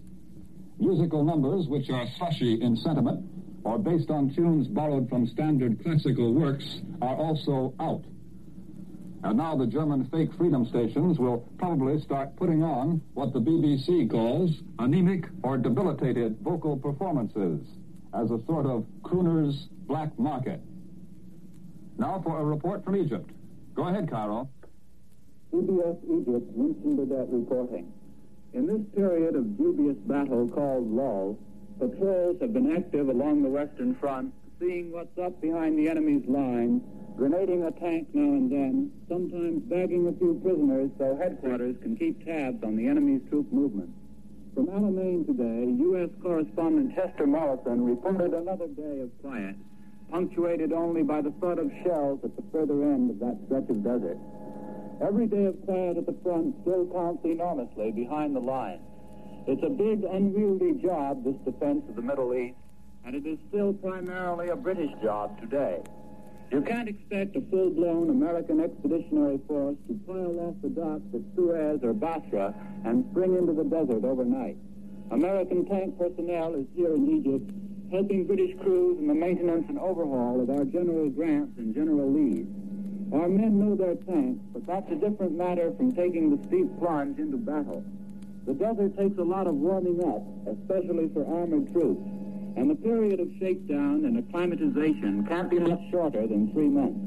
Musical 0.79 1.23
numbers 1.23 1.67
which 1.67 1.89
are 1.89 2.07
slushy 2.17 2.61
in 2.61 2.77
sentiment 2.77 3.25
or 3.65 3.77
based 3.77 4.09
on 4.09 4.33
tunes 4.33 4.67
borrowed 4.67 5.09
from 5.09 5.27
standard 5.27 5.83
classical 5.83 6.33
works 6.33 6.79
are 7.01 7.15
also 7.15 7.73
out. 7.81 8.03
And 9.23 9.37
now 9.37 9.57
the 9.57 9.67
German 9.67 10.07
fake 10.09 10.29
freedom 10.37 10.65
stations 10.65 11.19
will 11.19 11.39
probably 11.57 11.99
start 12.01 12.35
putting 12.37 12.63
on 12.63 13.01
what 13.13 13.33
the 13.33 13.39
BBC 13.39 14.09
calls 14.09 14.51
anemic 14.79 15.25
or 15.43 15.57
debilitated 15.57 16.37
vocal 16.41 16.77
performances 16.77 17.67
as 18.13 18.31
a 18.31 18.39
sort 18.45 18.65
of 18.65 18.85
crooner's 19.03 19.67
black 19.87 20.17
market. 20.17 20.61
Now 21.97 22.21
for 22.23 22.39
a 22.39 22.45
report 22.45 22.85
from 22.85 22.95
Egypt. 22.95 23.29
Go 23.75 23.87
ahead, 23.89 24.09
Cairo. 24.09 24.49
CBS 25.57 25.97
Egypt, 26.05 26.51
Winston 26.53 26.95
Burdett 26.97 27.29
reporting. 27.33 27.91
In 28.53 28.67
this 28.67 28.81
period 28.95 29.35
of 29.35 29.57
dubious 29.57 29.97
battle 30.05 30.47
called 30.49 30.85
lull, 30.91 31.39
patrols 31.79 32.37
have 32.41 32.53
been 32.53 32.75
active 32.75 33.09
along 33.09 33.41
the 33.41 33.49
Western 33.49 33.95
Front, 33.95 34.35
seeing 34.59 34.91
what's 34.91 35.17
up 35.17 35.41
behind 35.41 35.79
the 35.79 35.89
enemy's 35.89 36.27
lines 36.27 36.83
grenading 37.17 37.63
a 37.63 37.71
tank 37.71 38.07
now 38.13 38.37
and 38.37 38.51
then, 38.51 38.91
sometimes 39.09 39.63
bagging 39.63 40.07
a 40.07 40.13
few 40.19 40.39
prisoners 40.43 40.91
so 40.99 41.17
headquarters 41.17 41.75
can 41.81 41.97
keep 41.97 42.23
tabs 42.23 42.63
on 42.63 42.75
the 42.75 42.85
enemy's 42.85 43.21
troop 43.31 43.51
movements. 43.51 43.97
From 44.53 44.67
Alamein 44.67 45.25
today, 45.25 45.73
U.S. 45.89 46.09
correspondent 46.21 46.93
Chester 46.93 47.25
Mollison 47.25 47.83
reported 47.83 48.33
another 48.33 48.67
day 48.67 49.01
of 49.01 49.09
quiet, 49.23 49.55
punctuated 50.11 50.71
only 50.71 51.01
by 51.01 51.21
the 51.21 51.31
thud 51.41 51.57
of 51.57 51.71
shells 51.83 52.19
at 52.23 52.35
the 52.35 52.43
further 52.51 52.83
end 52.83 53.09
of 53.09 53.17
that 53.17 53.39
stretch 53.47 53.67
of 53.69 53.83
desert. 53.83 54.17
Every 54.99 55.27
day 55.27 55.45
of 55.45 55.63
quiet 55.63 55.97
at 55.97 56.07
the 56.07 56.15
front 56.23 56.55
still 56.61 56.87
counts 56.87 57.23
enormously 57.23 57.91
behind 57.91 58.35
the 58.35 58.39
lines. 58.39 58.81
It's 59.45 59.61
a 59.63 59.69
big, 59.69 60.03
unwieldy 60.03 60.81
job, 60.81 61.23
this 61.23 61.35
defense 61.45 61.83
of 61.87 61.95
the 61.95 62.01
Middle 62.01 62.33
East, 62.33 62.57
and 63.05 63.15
it 63.15 63.25
is 63.25 63.37
still 63.47 63.73
primarily 63.73 64.49
a 64.49 64.55
British 64.55 64.89
job 65.03 65.39
today. 65.39 65.83
You 66.51 66.61
can't 66.61 66.89
expect 66.89 67.35
a 67.35 67.41
full-blown 67.41 68.09
American 68.09 68.59
expeditionary 68.59 69.39
force 69.47 69.77
to 69.87 69.93
pile 70.07 70.39
off 70.39 70.55
the 70.63 70.69
docks 70.69 71.05
at 71.13 71.21
Suez 71.35 71.79
or 71.83 71.93
Basra 71.93 72.55
and 72.83 73.05
spring 73.11 73.37
into 73.37 73.53
the 73.53 73.65
desert 73.65 74.03
overnight. 74.03 74.57
American 75.11 75.65
tank 75.65 75.97
personnel 75.99 76.55
is 76.55 76.65
here 76.75 76.95
in 76.95 77.07
Egypt, 77.07 77.51
helping 77.91 78.25
British 78.25 78.57
crews 78.63 78.97
in 78.97 79.07
the 79.07 79.13
maintenance 79.13 79.65
and 79.69 79.77
overhaul 79.77 80.41
of 80.41 80.49
our 80.49 80.65
General 80.65 81.09
Grants 81.09 81.57
and 81.57 81.75
General 81.75 82.11
Lee's. 82.11 82.47
Our 83.13 83.29
men 83.29 83.59
know 83.59 83.75
their 83.75 83.95
tanks, 83.95 84.43
but 84.53 84.65
that's 84.67 84.91
a 84.91 84.95
different 84.95 85.37
matter 85.37 85.71
from 85.77 85.95
taking 85.95 86.35
the 86.35 86.47
steep 86.47 86.67
plunge 86.79 87.19
into 87.19 87.37
battle. 87.37 87.83
The 88.45 88.53
desert 88.53 88.97
takes 88.97 89.17
a 89.17 89.23
lot 89.23 89.47
of 89.47 89.55
warming 89.55 90.03
up, 90.03 90.23
especially 90.47 91.09
for 91.13 91.25
armored 91.25 91.71
troops 91.73 92.07
and 92.57 92.71
the 92.71 92.75
period 92.75 93.19
of 93.19 93.29
shakedown 93.39 94.03
and 94.03 94.17
acclimatization 94.17 95.23
can't 95.27 95.47
be 95.47 95.59
much 95.59 95.79
shorter 95.91 96.25
than 96.25 96.51
three 96.51 96.67
months. 96.67 96.99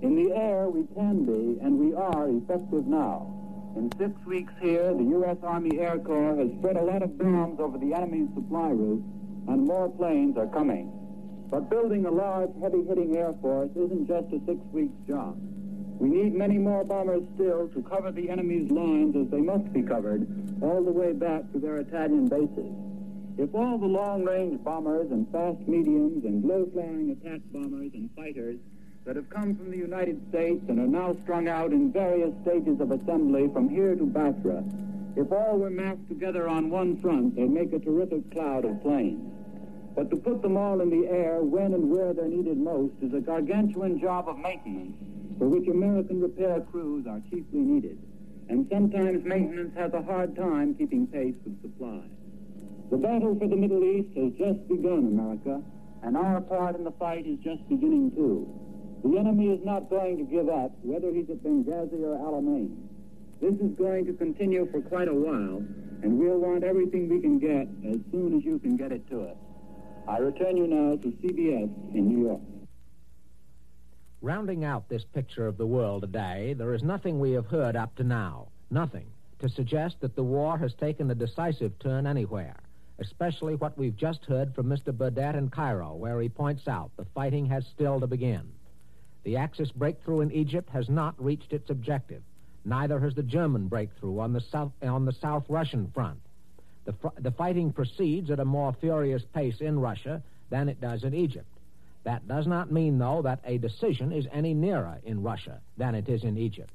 In 0.00 0.14
the 0.14 0.32
air, 0.32 0.68
we 0.68 0.86
can 0.94 1.24
be, 1.24 1.58
and 1.60 1.76
we 1.76 1.92
are, 1.92 2.28
effective 2.28 2.86
now. 2.86 3.26
In 3.74 3.90
six 3.98 4.12
weeks 4.24 4.52
here, 4.60 4.94
the 4.94 5.02
U.S. 5.18 5.38
Army 5.42 5.80
Air 5.80 5.98
Corps 5.98 6.36
has 6.36 6.48
spread 6.58 6.76
a 6.76 6.82
lot 6.82 7.02
of 7.02 7.18
bombs 7.18 7.58
over 7.58 7.78
the 7.78 7.94
enemy's 7.94 8.28
supply 8.34 8.68
routes, 8.68 9.02
and 9.48 9.66
more 9.66 9.88
planes 9.88 10.38
are 10.38 10.46
coming. 10.46 10.95
But 11.50 11.70
building 11.70 12.06
a 12.06 12.10
large, 12.10 12.50
heavy-hitting 12.60 13.16
Air 13.16 13.34
Force 13.40 13.70
isn't 13.76 14.08
just 14.08 14.32
a 14.32 14.40
six-week 14.46 14.90
job. 15.06 15.38
We 15.98 16.10
need 16.10 16.34
many 16.34 16.58
more 16.58 16.84
bombers 16.84 17.22
still 17.34 17.68
to 17.68 17.82
cover 17.82 18.12
the 18.12 18.28
enemy's 18.28 18.70
lines 18.70 19.16
as 19.16 19.30
they 19.30 19.40
must 19.40 19.72
be 19.72 19.82
covered, 19.82 20.26
all 20.60 20.84
the 20.84 20.90
way 20.90 21.12
back 21.12 21.50
to 21.52 21.58
their 21.58 21.78
Italian 21.78 22.28
bases. 22.28 22.74
If 23.38 23.54
all 23.54 23.78
the 23.78 23.86
long-range 23.86 24.62
bombers 24.64 25.10
and 25.10 25.30
fast 25.30 25.60
mediums 25.68 26.24
and 26.24 26.44
low-flying 26.44 27.10
attack 27.10 27.40
bombers 27.52 27.92
and 27.94 28.10
fighters 28.16 28.58
that 29.04 29.16
have 29.16 29.30
come 29.30 29.54
from 29.54 29.70
the 29.70 29.76
United 29.76 30.20
States 30.30 30.64
and 30.68 30.80
are 30.80 30.86
now 30.86 31.14
strung 31.22 31.46
out 31.48 31.72
in 31.72 31.92
various 31.92 32.34
stages 32.42 32.80
of 32.80 32.90
assembly 32.90 33.48
from 33.52 33.68
here 33.68 33.94
to 33.94 34.04
Basra, 34.04 34.64
if 35.16 35.30
all 35.30 35.58
were 35.58 35.70
massed 35.70 36.08
together 36.08 36.48
on 36.48 36.70
one 36.70 37.00
front, 37.00 37.36
they'd 37.36 37.50
make 37.50 37.72
a 37.72 37.78
terrific 37.78 38.30
cloud 38.32 38.64
of 38.64 38.82
planes. 38.82 39.35
But 39.96 40.10
to 40.10 40.16
put 40.16 40.42
them 40.42 40.58
all 40.58 40.82
in 40.82 40.90
the 40.90 41.08
air 41.08 41.40
when 41.40 41.72
and 41.72 41.90
where 41.90 42.12
they're 42.12 42.28
needed 42.28 42.58
most 42.58 42.92
is 43.00 43.14
a 43.14 43.20
gargantuan 43.20 43.98
job 43.98 44.28
of 44.28 44.38
maintenance 44.38 44.94
for 45.38 45.48
which 45.48 45.66
American 45.68 46.20
repair 46.20 46.60
crews 46.60 47.06
are 47.06 47.20
chiefly 47.30 47.60
needed. 47.60 47.98
And 48.50 48.68
sometimes 48.70 49.24
maintenance 49.24 49.74
has 49.74 49.94
a 49.94 50.02
hard 50.02 50.36
time 50.36 50.74
keeping 50.74 51.06
pace 51.06 51.34
with 51.44 51.60
supply. 51.62 52.02
The 52.90 52.98
battle 52.98 53.36
for 53.40 53.48
the 53.48 53.56
Middle 53.56 53.82
East 53.82 54.14
has 54.16 54.32
just 54.36 54.68
begun, 54.68 55.08
America, 55.08 55.62
and 56.02 56.14
our 56.14 56.42
part 56.42 56.76
in 56.76 56.84
the 56.84 56.92
fight 56.92 57.26
is 57.26 57.38
just 57.38 57.66
beginning 57.66 58.12
too. 58.12 58.46
The 59.02 59.18
enemy 59.18 59.48
is 59.48 59.64
not 59.64 59.88
going 59.88 60.18
to 60.18 60.24
give 60.24 60.48
up, 60.50 60.72
whether 60.82 61.10
he's 61.10 61.28
at 61.30 61.42
Benghazi 61.42 62.04
or 62.04 62.20
Alamein. 62.20 62.76
This 63.40 63.54
is 63.54 63.72
going 63.76 64.04
to 64.06 64.12
continue 64.12 64.68
for 64.70 64.80
quite 64.82 65.08
a 65.08 65.14
while, 65.14 65.64
and 66.02 66.18
we'll 66.18 66.38
want 66.38 66.64
everything 66.64 67.08
we 67.08 67.20
can 67.20 67.38
get 67.38 67.66
as 67.90 67.98
soon 68.12 68.36
as 68.36 68.44
you 68.44 68.58
can 68.58 68.76
get 68.76 68.92
it 68.92 69.08
to 69.08 69.22
us. 69.22 69.36
I 70.08 70.18
return 70.18 70.56
you 70.56 70.66
now 70.66 70.96
to 70.96 71.08
CBS 71.08 71.94
in 71.94 72.08
New 72.08 72.26
York. 72.26 72.40
Rounding 74.22 74.64
out 74.64 74.88
this 74.88 75.04
picture 75.14 75.46
of 75.46 75.56
the 75.56 75.66
world 75.66 76.02
today, 76.02 76.54
there 76.56 76.74
is 76.74 76.82
nothing 76.82 77.20
we 77.20 77.32
have 77.32 77.46
heard 77.46 77.76
up 77.76 77.94
to 77.96 78.04
now, 78.04 78.48
nothing, 78.70 79.06
to 79.40 79.48
suggest 79.48 80.00
that 80.00 80.16
the 80.16 80.22
war 80.22 80.58
has 80.58 80.74
taken 80.74 81.10
a 81.10 81.14
decisive 81.14 81.78
turn 81.78 82.06
anywhere 82.06 82.56
especially 82.98 83.54
what 83.56 83.76
we've 83.76 83.96
just 83.96 84.24
heard 84.24 84.54
from 84.54 84.66
Mr. 84.66 84.96
Burdett 84.96 85.34
in 85.34 85.50
Cairo, 85.50 85.94
where 85.94 86.20
he 86.20 86.28
points 86.28 86.66
out 86.66 86.90
the 86.96 87.04
fighting 87.14 87.46
has 87.46 87.66
still 87.66 88.00
to 88.00 88.06
begin. 88.06 88.42
The 89.24 89.36
Axis 89.36 89.70
breakthrough 89.70 90.20
in 90.20 90.32
Egypt 90.32 90.70
has 90.70 90.88
not 90.88 91.22
reached 91.22 91.52
its 91.52 91.68
objective. 91.68 92.22
Neither 92.64 92.98
has 93.00 93.14
the 93.14 93.22
German 93.22 93.68
breakthrough 93.68 94.18
on 94.18 94.32
the 94.32 94.40
South, 94.40 94.72
on 94.82 95.04
the 95.04 95.12
South 95.12 95.44
Russian 95.48 95.90
front. 95.92 96.20
The, 96.86 96.92
fr- 96.94 97.20
the 97.20 97.32
fighting 97.32 97.72
proceeds 97.72 98.30
at 98.30 98.40
a 98.40 98.44
more 98.44 98.72
furious 98.80 99.22
pace 99.34 99.60
in 99.60 99.78
Russia 99.78 100.22
than 100.50 100.68
it 100.68 100.80
does 100.80 101.04
in 101.04 101.14
Egypt. 101.14 101.46
That 102.04 102.26
does 102.28 102.46
not 102.46 102.70
mean, 102.70 102.98
though, 102.98 103.22
that 103.22 103.40
a 103.44 103.58
decision 103.58 104.12
is 104.12 104.26
any 104.32 104.54
nearer 104.54 104.98
in 105.04 105.22
Russia 105.22 105.60
than 105.76 105.96
it 105.96 106.08
is 106.08 106.22
in 106.22 106.38
Egypt. 106.38 106.72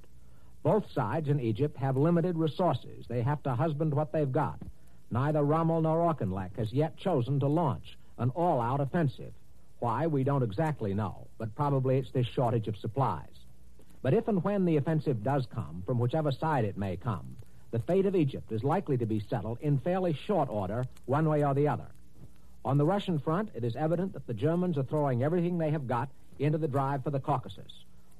Both 0.63 0.91
sides 0.91 1.30
in 1.30 1.39
Egypt 1.39 1.77
have 1.77 1.96
limited 1.96 2.38
resources. 2.38 3.06
They 3.08 3.22
have 3.22 3.41
to 3.44 3.56
husband 3.56 3.94
what 3.94 4.12
they've 4.12 4.32
got. 4.32 4.60
Neither 5.10 5.41
Rommel 5.41 5.82
nor 5.82 6.13
Auchinleck 6.13 6.58
has 6.58 6.72
yet 6.72 6.98
chosen 6.98 7.39
to 7.39 7.48
launch 7.48 7.98
an 8.18 8.30
all-out 8.32 8.82
offensive. 8.82 9.34
Why, 9.80 10.08
we 10.08 10.24
don't 10.24 10.44
exactly 10.44 10.94
know, 10.94 11.27
but 11.38 11.56
probably 11.56 11.98
it's 11.98 12.12
this 12.12 12.27
shortage 12.27 12.68
of 12.68 12.77
supplies. 12.77 13.25
But 14.01 14.13
if 14.13 14.27
and 14.27 14.44
when 14.44 14.65
the 14.65 14.77
offensive 14.77 15.24
does 15.24 15.46
come, 15.53 15.84
from 15.86 15.98
whichever 15.98 16.32
side 16.32 16.65
it 16.65 16.77
may 16.77 16.98
come, 16.98 17.38
the 17.72 17.80
fate 17.80 18.06
of 18.06 18.16
Egypt 18.16 18.51
is 18.51 18.63
likely 18.63 18.98
to 18.98 19.06
be 19.06 19.22
settled 19.30 19.58
in 19.62 19.80
fairly 19.80 20.13
short 20.13 20.50
order, 20.50 20.86
one 21.06 21.28
way 21.28 21.44
or 21.44 21.54
the 21.54 21.68
other. 21.70 21.88
On 22.63 22.78
the 22.78 22.86
Russian 22.86 23.18
front, 23.18 23.50
it 23.56 23.63
is 23.63 23.75
evident 23.75 24.13
that 24.13 24.28
the 24.28 24.34
Germans 24.34 24.78
are 24.78 24.84
throwing 24.84 25.24
everything 25.24 25.58
they 25.58 25.72
have 25.72 25.88
got 25.88 26.10
into 26.38 26.58
the 26.58 26.68
drive 26.68 27.04
for 27.04 27.10
the 27.10 27.20
Caucasus. 27.20 27.72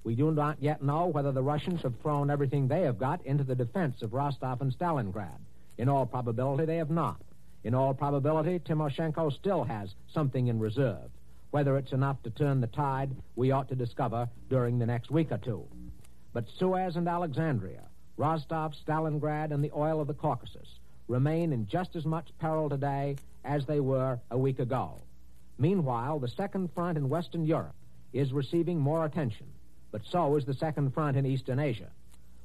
We 0.04 0.16
do 0.16 0.32
not 0.32 0.58
yet 0.62 0.82
know 0.82 1.08
whether 1.08 1.32
the 1.32 1.44
Russians 1.44 1.84
have 1.84 2.00
thrown 2.02 2.32
everything 2.32 2.68
they 2.68 2.82
have 2.84 2.98
got 2.98 3.24
into 3.26 3.44
the 3.44 3.56
defense 3.56 4.02
of 4.02 4.14
Rostov 4.14 4.62
and 4.62 4.72
Stalingrad. 4.72 5.40
In 5.78 5.90
all 5.90 6.06
probability, 6.06 6.66
they 6.66 6.78
have 6.78 6.90
not. 6.90 7.22
In 7.64 7.76
all 7.76 7.94
probability, 7.94 8.58
Timoshenko 8.60 9.32
still 9.32 9.64
has 9.64 9.94
something 10.12 10.48
in 10.48 10.60
reserve. 10.60 11.12
Whether 11.52 11.78
it's 11.78 11.92
enough 11.92 12.24
to 12.24 12.30
turn 12.32 12.62
the 12.62 12.68
tide, 12.68 13.12
we 13.36 13.52
ought 13.52 13.68
to 13.70 13.76
discover 13.76 14.30
during 14.50 14.80
the 14.80 14.86
next 14.86 15.12
week 15.12 15.32
or 15.32 15.38
two. 15.38 15.68
But 16.34 16.50
Suez 16.58 16.96
and 16.96 17.08
Alexandria, 17.08 17.84
Rostov, 18.22 18.76
Stalingrad, 18.76 19.52
and 19.52 19.64
the 19.64 19.72
oil 19.76 20.00
of 20.00 20.06
the 20.06 20.14
Caucasus 20.14 20.78
remain 21.08 21.52
in 21.52 21.66
just 21.66 21.96
as 21.96 22.06
much 22.06 22.38
peril 22.38 22.70
today 22.70 23.16
as 23.44 23.66
they 23.66 23.80
were 23.80 24.20
a 24.30 24.38
week 24.38 24.60
ago. 24.60 25.00
Meanwhile, 25.58 26.20
the 26.20 26.28
second 26.28 26.72
front 26.76 27.00
in 27.00 27.10
Western 27.10 27.48
Europe 27.48 27.74
is 28.14 28.32
receiving 28.32 28.80
more 28.80 29.06
attention, 29.06 29.48
but 29.92 30.06
so 30.06 30.36
is 30.36 30.46
the 30.46 30.54
second 30.54 30.94
front 30.94 31.18
in 31.18 31.26
Eastern 31.26 31.58
Asia. 31.58 31.90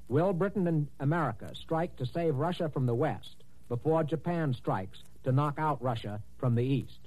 Will 0.09 0.33
Britain 0.33 0.67
and 0.67 0.89
America 0.99 1.55
strike 1.55 1.95
to 1.97 2.07
save 2.07 2.37
Russia 2.37 2.71
from 2.71 2.87
the 2.87 2.95
West 2.95 3.37
before 3.69 4.03
Japan 4.03 4.55
strikes 4.55 5.03
to 5.25 5.33
knock 5.33 5.59
out 5.59 5.83
Russia 5.83 6.23
from 6.39 6.55
the 6.55 6.65
East? 6.65 7.01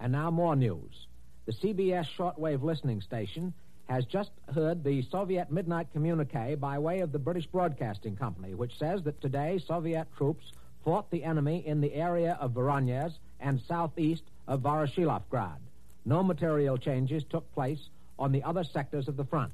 And 0.00 0.12
now 0.12 0.30
more 0.30 0.56
news. 0.56 1.06
The 1.44 1.52
CBS 1.52 2.08
shortwave 2.16 2.62
listening 2.62 3.02
station 3.02 3.52
has 3.88 4.04
just 4.04 4.30
heard 4.52 4.82
the 4.82 5.02
Soviet 5.02 5.50
midnight 5.50 5.88
communique 5.92 6.56
by 6.56 6.78
way 6.78 7.00
of 7.00 7.12
the 7.12 7.18
British 7.18 7.46
Broadcasting 7.46 8.16
Company, 8.16 8.54
which 8.54 8.78
says 8.78 9.02
that 9.04 9.20
today 9.20 9.58
Soviet 9.66 10.08
troops 10.16 10.52
fought 10.84 11.10
the 11.10 11.24
enemy 11.24 11.64
in 11.66 11.80
the 11.80 11.94
area 11.94 12.36
of 12.40 12.52
Voronezh 12.52 13.14
and 13.40 13.60
southeast 13.68 14.22
of 14.48 14.60
Voroshilovgrad. 14.60 15.58
No 16.04 16.22
material 16.22 16.76
changes 16.78 17.24
took 17.24 17.52
place 17.54 17.88
on 18.18 18.32
the 18.32 18.42
other 18.42 18.64
sectors 18.64 19.08
of 19.08 19.16
the 19.16 19.24
front. 19.24 19.52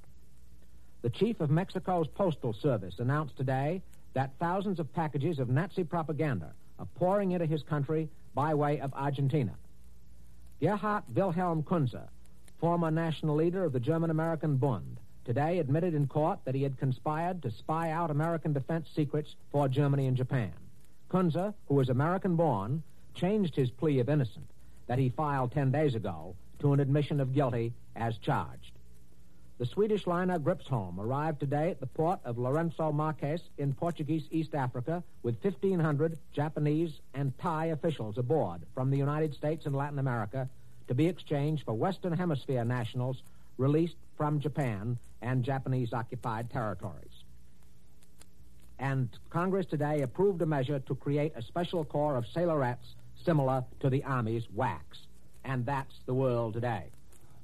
The 1.02 1.10
chief 1.10 1.40
of 1.40 1.50
Mexico's 1.50 2.06
Postal 2.08 2.52
Service 2.52 2.98
announced 2.98 3.36
today 3.36 3.82
that 4.14 4.30
thousands 4.38 4.78
of 4.78 4.92
packages 4.92 5.38
of 5.38 5.48
Nazi 5.48 5.84
propaganda 5.84 6.52
are 6.78 6.86
pouring 6.96 7.32
into 7.32 7.46
his 7.46 7.62
country 7.62 8.08
by 8.34 8.54
way 8.54 8.80
of 8.80 8.94
Argentina. 8.94 9.52
Gerhard 10.60 11.04
Wilhelm 11.14 11.62
Kunze, 11.64 12.06
former 12.62 12.92
national 12.92 13.34
leader 13.34 13.64
of 13.64 13.72
the 13.72 13.80
German 13.80 14.08
American 14.08 14.56
Bund, 14.56 14.96
today 15.24 15.58
admitted 15.58 15.94
in 15.94 16.06
court 16.06 16.38
that 16.44 16.54
he 16.54 16.62
had 16.62 16.78
conspired 16.78 17.42
to 17.42 17.50
spy 17.50 17.90
out 17.90 18.08
American 18.08 18.52
defense 18.52 18.88
secrets 18.94 19.34
for 19.50 19.66
Germany 19.66 20.06
and 20.06 20.16
Japan. 20.16 20.52
Kunze, 21.10 21.54
who 21.66 21.74
was 21.74 21.88
American 21.88 22.36
born, 22.36 22.84
changed 23.14 23.56
his 23.56 23.68
plea 23.68 23.98
of 23.98 24.08
innocence 24.08 24.52
that 24.86 25.00
he 25.00 25.08
filed 25.08 25.50
10 25.50 25.72
days 25.72 25.96
ago 25.96 26.36
to 26.60 26.72
an 26.72 26.78
admission 26.78 27.18
of 27.18 27.34
guilty 27.34 27.72
as 27.96 28.16
charged. 28.18 28.70
The 29.58 29.66
Swedish 29.66 30.06
liner 30.06 30.38
Gripsholm 30.38 30.98
arrived 31.00 31.40
today 31.40 31.70
at 31.70 31.80
the 31.80 31.86
port 31.86 32.20
of 32.24 32.36
Lourenço 32.36 32.94
Marques 32.94 33.42
in 33.58 33.74
Portuguese 33.74 34.28
East 34.30 34.54
Africa 34.54 35.02
with 35.24 35.42
1,500 35.42 36.16
Japanese 36.32 36.92
and 37.12 37.36
Thai 37.40 37.66
officials 37.66 38.18
aboard 38.18 38.60
from 38.72 38.90
the 38.90 38.98
United 38.98 39.34
States 39.34 39.66
and 39.66 39.74
Latin 39.74 39.98
America 39.98 40.48
to 40.88 40.94
be 40.94 41.06
exchanged 41.06 41.64
for 41.64 41.74
Western 41.74 42.12
Hemisphere 42.12 42.64
nationals 42.64 43.22
released 43.58 43.96
from 44.16 44.40
Japan 44.40 44.98
and 45.20 45.44
Japanese 45.44 45.92
occupied 45.92 46.50
territories. 46.50 47.24
And 48.78 49.08
Congress 49.30 49.66
today 49.66 50.02
approved 50.02 50.42
a 50.42 50.46
measure 50.46 50.80
to 50.80 50.94
create 50.96 51.32
a 51.36 51.42
special 51.42 51.84
corps 51.84 52.16
of 52.16 52.24
sailorettes 52.26 52.94
similar 53.24 53.64
to 53.80 53.88
the 53.88 54.02
Army's 54.04 54.44
WACs. 54.56 55.06
And 55.44 55.64
that's 55.64 55.94
the 56.06 56.14
world 56.14 56.54
today. 56.54 56.86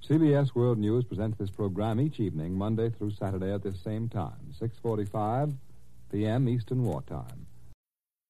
CBS 0.08 0.54
World 0.54 0.78
News 0.78 1.04
presents 1.04 1.38
this 1.38 1.50
program 1.50 2.00
each 2.00 2.18
evening, 2.18 2.54
Monday 2.54 2.90
through 2.90 3.10
Saturday 3.10 3.52
at 3.52 3.62
this 3.62 3.78
same 3.84 4.08
time, 4.08 4.54
6:45 4.60 5.52
p.m. 6.10 6.48
Eastern 6.48 6.82
Wartime. 6.84 7.47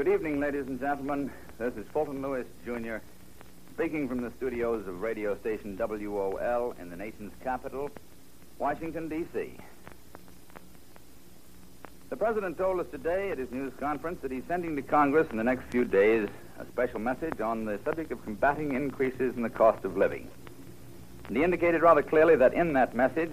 Good 0.00 0.14
evening, 0.14 0.40
ladies 0.40 0.66
and 0.66 0.80
gentlemen. 0.80 1.30
This 1.58 1.74
is 1.74 1.84
Fulton 1.92 2.22
Lewis, 2.22 2.46
Jr., 2.64 2.96
speaking 3.74 4.08
from 4.08 4.22
the 4.22 4.32
studios 4.38 4.88
of 4.88 5.02
radio 5.02 5.36
station 5.36 5.76
WOL 5.76 6.74
in 6.80 6.88
the 6.88 6.96
nation's 6.96 7.34
capital, 7.44 7.90
Washington, 8.58 9.10
D.C. 9.10 9.58
The 12.08 12.16
President 12.16 12.56
told 12.56 12.80
us 12.80 12.86
today 12.90 13.30
at 13.30 13.36
his 13.36 13.50
news 13.50 13.74
conference 13.78 14.22
that 14.22 14.32
he's 14.32 14.44
sending 14.48 14.74
to 14.76 14.80
Congress 14.80 15.28
in 15.30 15.36
the 15.36 15.44
next 15.44 15.70
few 15.70 15.84
days 15.84 16.30
a 16.58 16.64
special 16.64 16.98
message 16.98 17.38
on 17.42 17.66
the 17.66 17.78
subject 17.84 18.10
of 18.10 18.24
combating 18.24 18.72
increases 18.72 19.36
in 19.36 19.42
the 19.42 19.50
cost 19.50 19.84
of 19.84 19.98
living. 19.98 20.30
And 21.28 21.36
he 21.36 21.44
indicated 21.44 21.82
rather 21.82 22.02
clearly 22.02 22.36
that 22.36 22.54
in 22.54 22.72
that 22.72 22.96
message, 22.96 23.32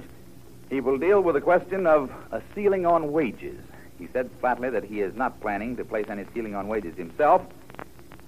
he 0.70 0.82
will 0.82 0.98
deal 0.98 1.22
with 1.22 1.36
the 1.36 1.42
question 1.42 1.88
of 1.88 2.12
a 2.34 2.42
ceiling 2.54 2.86
on 2.86 3.14
wages. 3.14 3.58
He 4.00 4.08
said 4.14 4.30
flatly 4.40 4.70
that 4.70 4.84
he 4.84 5.02
is 5.02 5.16
not 5.16 5.42
planning 5.42 5.76
to 5.78 5.86
place 5.86 6.08
any 6.10 6.26
ceiling 6.34 6.56
on 6.56 6.68
wages 6.68 6.96
himself, 6.98 7.42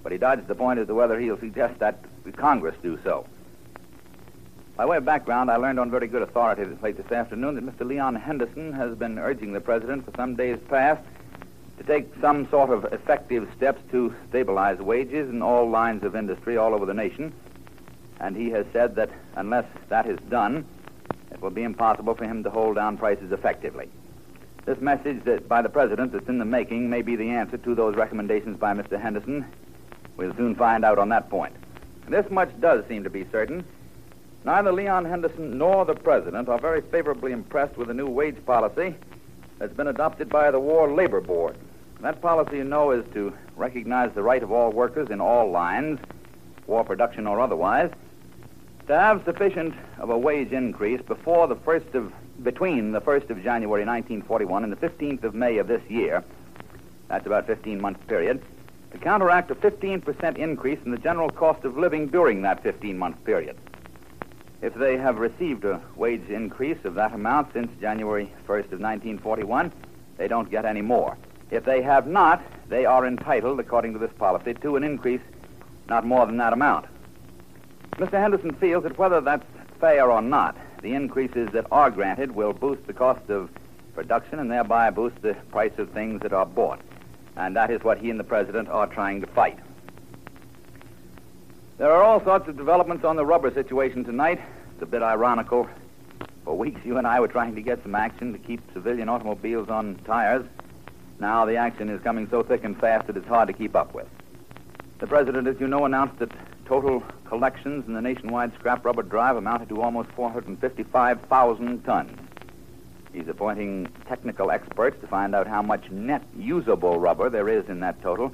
but 0.02 0.12
he 0.12 0.18
dodged 0.18 0.48
the 0.48 0.54
point 0.54 0.80
as 0.80 0.86
to 0.88 0.94
whether 0.94 1.18
he'll 1.18 1.38
suggest 1.38 1.78
that 1.78 1.98
Congress 2.36 2.74
do 2.82 2.98
so. 3.04 3.26
By 4.76 4.86
way 4.86 4.96
of 4.96 5.04
background, 5.04 5.50
I 5.50 5.56
learned 5.56 5.78
on 5.78 5.90
very 5.90 6.06
good 6.06 6.22
authority 6.22 6.64
late 6.82 6.96
this 6.96 7.12
afternoon 7.12 7.54
that 7.56 7.66
Mr. 7.66 7.86
Leon 7.86 8.14
Henderson 8.16 8.72
has 8.72 8.96
been 8.96 9.18
urging 9.18 9.52
the 9.52 9.60
President 9.60 10.06
for 10.06 10.12
some 10.16 10.36
days 10.36 10.58
past 10.70 11.02
to 11.76 11.84
take 11.84 12.08
some 12.20 12.48
sort 12.48 12.70
of 12.70 12.90
effective 12.92 13.48
steps 13.56 13.82
to 13.90 14.14
stabilize 14.28 14.78
wages 14.78 15.28
in 15.28 15.42
all 15.42 15.68
lines 15.68 16.02
of 16.02 16.16
industry 16.16 16.56
all 16.56 16.72
over 16.72 16.86
the 16.86 16.94
nation. 16.94 17.32
And 18.20 18.36
he 18.36 18.50
has 18.50 18.64
said 18.72 18.96
that 18.96 19.10
unless 19.36 19.66
that 19.88 20.06
is 20.06 20.18
done, 20.30 20.64
it 21.30 21.42
will 21.42 21.50
be 21.50 21.62
impossible 21.62 22.14
for 22.14 22.24
him 22.24 22.42
to 22.44 22.50
hold 22.50 22.76
down 22.76 22.96
prices 22.96 23.32
effectively. 23.32 23.88
This 24.66 24.80
message 24.80 25.24
that 25.24 25.48
by 25.48 25.62
the 25.62 25.68
President 25.68 26.12
that's 26.12 26.28
in 26.28 26.38
the 26.38 26.44
making 26.44 26.90
may 26.90 27.02
be 27.02 27.16
the 27.16 27.30
answer 27.30 27.56
to 27.56 27.74
those 27.74 27.96
recommendations 27.96 28.58
by 28.58 28.74
Mr. 28.74 29.00
Henderson. 29.00 29.46
We'll 30.16 30.34
soon 30.36 30.54
find 30.54 30.84
out 30.84 30.98
on 30.98 31.08
that 31.08 31.30
point. 31.30 31.54
This 32.08 32.30
much 32.30 32.50
does 32.60 32.84
seem 32.86 33.04
to 33.04 33.10
be 33.10 33.26
certain. 33.32 33.64
Neither 34.44 34.72
Leon 34.72 35.04
Henderson 35.06 35.56
nor 35.56 35.84
the 35.84 35.94
President 35.94 36.48
are 36.48 36.58
very 36.58 36.82
favorably 36.82 37.32
impressed 37.32 37.76
with 37.76 37.88
the 37.88 37.94
new 37.94 38.06
wage 38.06 38.44
policy 38.44 38.94
that's 39.58 39.72
been 39.72 39.86
adopted 39.86 40.28
by 40.28 40.50
the 40.50 40.60
War 40.60 40.90
Labor 40.92 41.20
Board. 41.20 41.56
That 42.00 42.20
policy, 42.20 42.58
you 42.58 42.64
know, 42.64 42.90
is 42.90 43.04
to 43.12 43.32
recognize 43.56 44.12
the 44.14 44.22
right 44.22 44.42
of 44.42 44.50
all 44.50 44.72
workers 44.72 45.10
in 45.10 45.20
all 45.20 45.50
lines, 45.50 46.00
war 46.66 46.84
production 46.84 47.26
or 47.26 47.40
otherwise, 47.40 47.90
to 48.86 48.98
have 48.98 49.22
sufficient 49.24 49.74
of 49.98 50.10
a 50.10 50.18
wage 50.18 50.52
increase 50.52 51.02
before 51.02 51.46
the 51.46 51.56
first 51.56 51.94
of 51.94 52.12
between 52.42 52.92
the 52.92 53.00
1st 53.00 53.30
of 53.30 53.42
January 53.42 53.84
1941 53.84 54.64
and 54.64 54.72
the 54.72 54.76
15th 54.76 55.24
of 55.24 55.34
May 55.34 55.58
of 55.58 55.66
this 55.68 55.82
year, 55.90 56.24
that's 57.08 57.26
about 57.26 57.44
a 57.44 57.46
15 57.46 57.80
month 57.80 58.06
period, 58.06 58.42
to 58.92 58.98
counteract 58.98 59.50
a 59.50 59.54
15% 59.54 60.36
increase 60.36 60.78
in 60.84 60.90
the 60.90 60.98
general 60.98 61.30
cost 61.30 61.64
of 61.64 61.76
living 61.76 62.08
during 62.08 62.42
that 62.42 62.62
15 62.62 62.96
month 62.96 63.22
period. 63.24 63.56
If 64.62 64.74
they 64.74 64.96
have 64.98 65.18
received 65.18 65.64
a 65.64 65.80
wage 65.96 66.28
increase 66.28 66.84
of 66.84 66.94
that 66.94 67.12
amount 67.12 67.52
since 67.52 67.70
January 67.80 68.32
1st 68.46 68.72
of 68.72 68.80
1941, 68.80 69.72
they 70.16 70.28
don't 70.28 70.50
get 70.50 70.64
any 70.64 70.82
more. 70.82 71.16
If 71.50 71.64
they 71.64 71.82
have 71.82 72.06
not, 72.06 72.42
they 72.68 72.84
are 72.84 73.06
entitled, 73.06 73.58
according 73.58 73.94
to 73.94 73.98
this 73.98 74.12
policy, 74.18 74.54
to 74.54 74.76
an 74.76 74.84
increase 74.84 75.22
not 75.88 76.06
more 76.06 76.26
than 76.26 76.36
that 76.36 76.52
amount. 76.52 76.86
Mr. 77.92 78.20
Henderson 78.20 78.54
feels 78.54 78.84
that 78.84 78.98
whether 78.98 79.20
that's 79.20 79.46
fair 79.80 80.10
or 80.10 80.22
not, 80.22 80.56
the 80.82 80.94
increases 80.94 81.50
that 81.52 81.66
are 81.70 81.90
granted 81.90 82.32
will 82.32 82.52
boost 82.52 82.86
the 82.86 82.92
cost 82.92 83.28
of 83.30 83.50
production 83.94 84.38
and 84.38 84.50
thereby 84.50 84.90
boost 84.90 85.20
the 85.22 85.34
price 85.50 85.72
of 85.78 85.90
things 85.90 86.22
that 86.22 86.32
are 86.32 86.46
bought. 86.46 86.80
And 87.36 87.56
that 87.56 87.70
is 87.70 87.82
what 87.82 87.98
he 87.98 88.10
and 88.10 88.18
the 88.18 88.24
President 88.24 88.68
are 88.68 88.86
trying 88.86 89.20
to 89.20 89.26
fight. 89.26 89.58
There 91.78 91.90
are 91.90 92.02
all 92.02 92.22
sorts 92.22 92.48
of 92.48 92.56
developments 92.56 93.04
on 93.04 93.16
the 93.16 93.24
rubber 93.24 93.50
situation 93.52 94.04
tonight. 94.04 94.40
It's 94.74 94.82
a 94.82 94.86
bit 94.86 95.02
ironical. 95.02 95.68
For 96.44 96.56
weeks, 96.56 96.80
you 96.84 96.98
and 96.98 97.06
I 97.06 97.20
were 97.20 97.28
trying 97.28 97.54
to 97.54 97.62
get 97.62 97.82
some 97.82 97.94
action 97.94 98.32
to 98.32 98.38
keep 98.38 98.60
civilian 98.72 99.08
automobiles 99.08 99.68
on 99.68 99.96
tires. 100.04 100.46
Now 101.18 101.44
the 101.44 101.56
action 101.56 101.88
is 101.88 102.00
coming 102.02 102.28
so 102.30 102.42
thick 102.42 102.64
and 102.64 102.78
fast 102.78 103.06
that 103.06 103.16
it's 103.16 103.28
hard 103.28 103.48
to 103.48 103.52
keep 103.52 103.76
up 103.76 103.94
with. 103.94 104.08
The 104.98 105.06
President, 105.06 105.46
as 105.46 105.60
you 105.60 105.68
know, 105.68 105.84
announced 105.84 106.18
that 106.18 106.30
total 106.70 107.02
collections 107.24 107.84
in 107.88 107.94
the 107.94 108.00
nationwide 108.00 108.54
scrap 108.54 108.84
rubber 108.84 109.02
drive 109.02 109.34
amounted 109.34 109.68
to 109.68 109.82
almost 109.82 110.08
455,000 110.10 111.82
tons. 111.82 112.16
He's 113.12 113.26
appointing 113.26 113.88
technical 114.06 114.52
experts 114.52 114.96
to 115.00 115.08
find 115.08 115.34
out 115.34 115.48
how 115.48 115.62
much 115.62 115.90
net 115.90 116.22
usable 116.38 117.00
rubber 117.00 117.28
there 117.28 117.48
is 117.48 117.68
in 117.68 117.80
that 117.80 118.00
total 118.02 118.32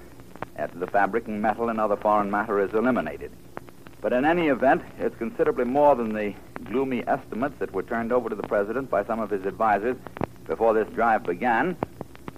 after 0.57 0.79
the 0.79 0.87
fabric 0.87 1.27
and 1.27 1.41
metal 1.41 1.71
and 1.71 1.81
other 1.81 1.97
foreign 1.97 2.31
matter 2.31 2.61
is 2.61 2.75
eliminated. 2.75 3.33
But 4.03 4.13
in 4.13 4.27
any 4.27 4.49
event, 4.49 4.83
it's 4.99 5.17
considerably 5.17 5.65
more 5.65 5.97
than 5.97 6.13
the 6.13 6.35
gloomy 6.65 7.09
estimates 7.09 7.59
that 7.61 7.73
were 7.73 7.85
turned 7.85 8.13
over 8.13 8.29
to 8.29 8.37
the 8.37 8.47
President 8.47 8.91
by 8.91 9.03
some 9.07 9.19
of 9.19 9.31
his 9.31 9.47
advisors 9.47 9.97
before 10.47 10.75
this 10.75 10.89
drive 10.95 11.23
began, 11.23 11.75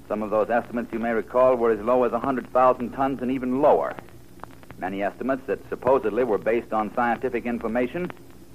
some 0.07 0.23
of 0.23 0.31
those 0.31 0.49
estimates, 0.49 0.93
you 0.93 1.01
may 1.01 1.13
recall, 1.13 1.57
were 1.57 1.73
as 1.73 1.81
low 1.81 2.05
as 2.05 2.13
100,000 2.13 2.93
tons 2.93 3.21
and 3.21 3.33
even 3.33 3.61
lower. 3.61 3.97
Many 4.79 5.03
estimates 5.03 5.43
that 5.47 5.69
supposedly 5.69 6.25
were 6.25 6.39
based 6.39 6.73
on 6.73 6.95
scientific 6.95 7.47
information 7.47 8.11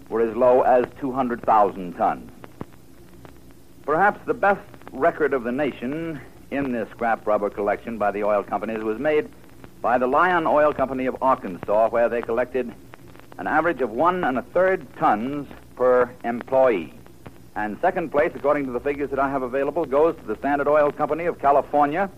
were 0.10 0.22
as 0.22 0.36
low 0.36 0.62
as 0.62 0.86
200,000 1.00 1.94
tons. 1.94 2.32
Perhaps 3.86 4.26
the 4.26 4.34
best 4.34 4.62
record 4.94 5.34
of 5.34 5.44
the 5.44 5.52
nation 5.52 6.22
in 6.52 6.72
this 6.72 6.90
scrap 6.92 7.28
rubber 7.28 7.50
collection 7.50 7.98
by 7.98 8.12
the 8.12 8.24
oil 8.24 8.44
companies 8.44 8.84
was 8.84 9.00
made 9.00 9.30
by 9.82 9.98
the 9.98 10.08
Lion 10.08 10.48
Oil 10.48 10.74
Company 10.74 11.08
of 11.08 11.18
Arkansas, 11.22 11.90
where 11.90 12.08
they 12.08 12.22
collected 12.22 12.74
an 13.38 13.48
average 13.48 13.82
of 13.82 13.90
one 13.90 14.24
and 14.24 14.38
a 14.38 14.42
third 14.42 14.86
tons 14.96 15.48
per 15.76 16.10
employee. 16.24 16.94
And 17.56 17.78
second 17.82 18.12
place, 18.12 18.32
according 18.34 18.66
to 18.68 18.72
the 18.72 18.80
figures 18.80 19.10
that 19.10 19.20
I 19.20 19.30
have 19.30 19.42
available, 19.42 19.84
goes 19.84 20.16
to 20.16 20.24
the 20.24 20.38
Standard 20.38 20.70
Oil 20.70 20.92
Company 20.92 21.26
of 21.26 21.40
California, 21.40 22.10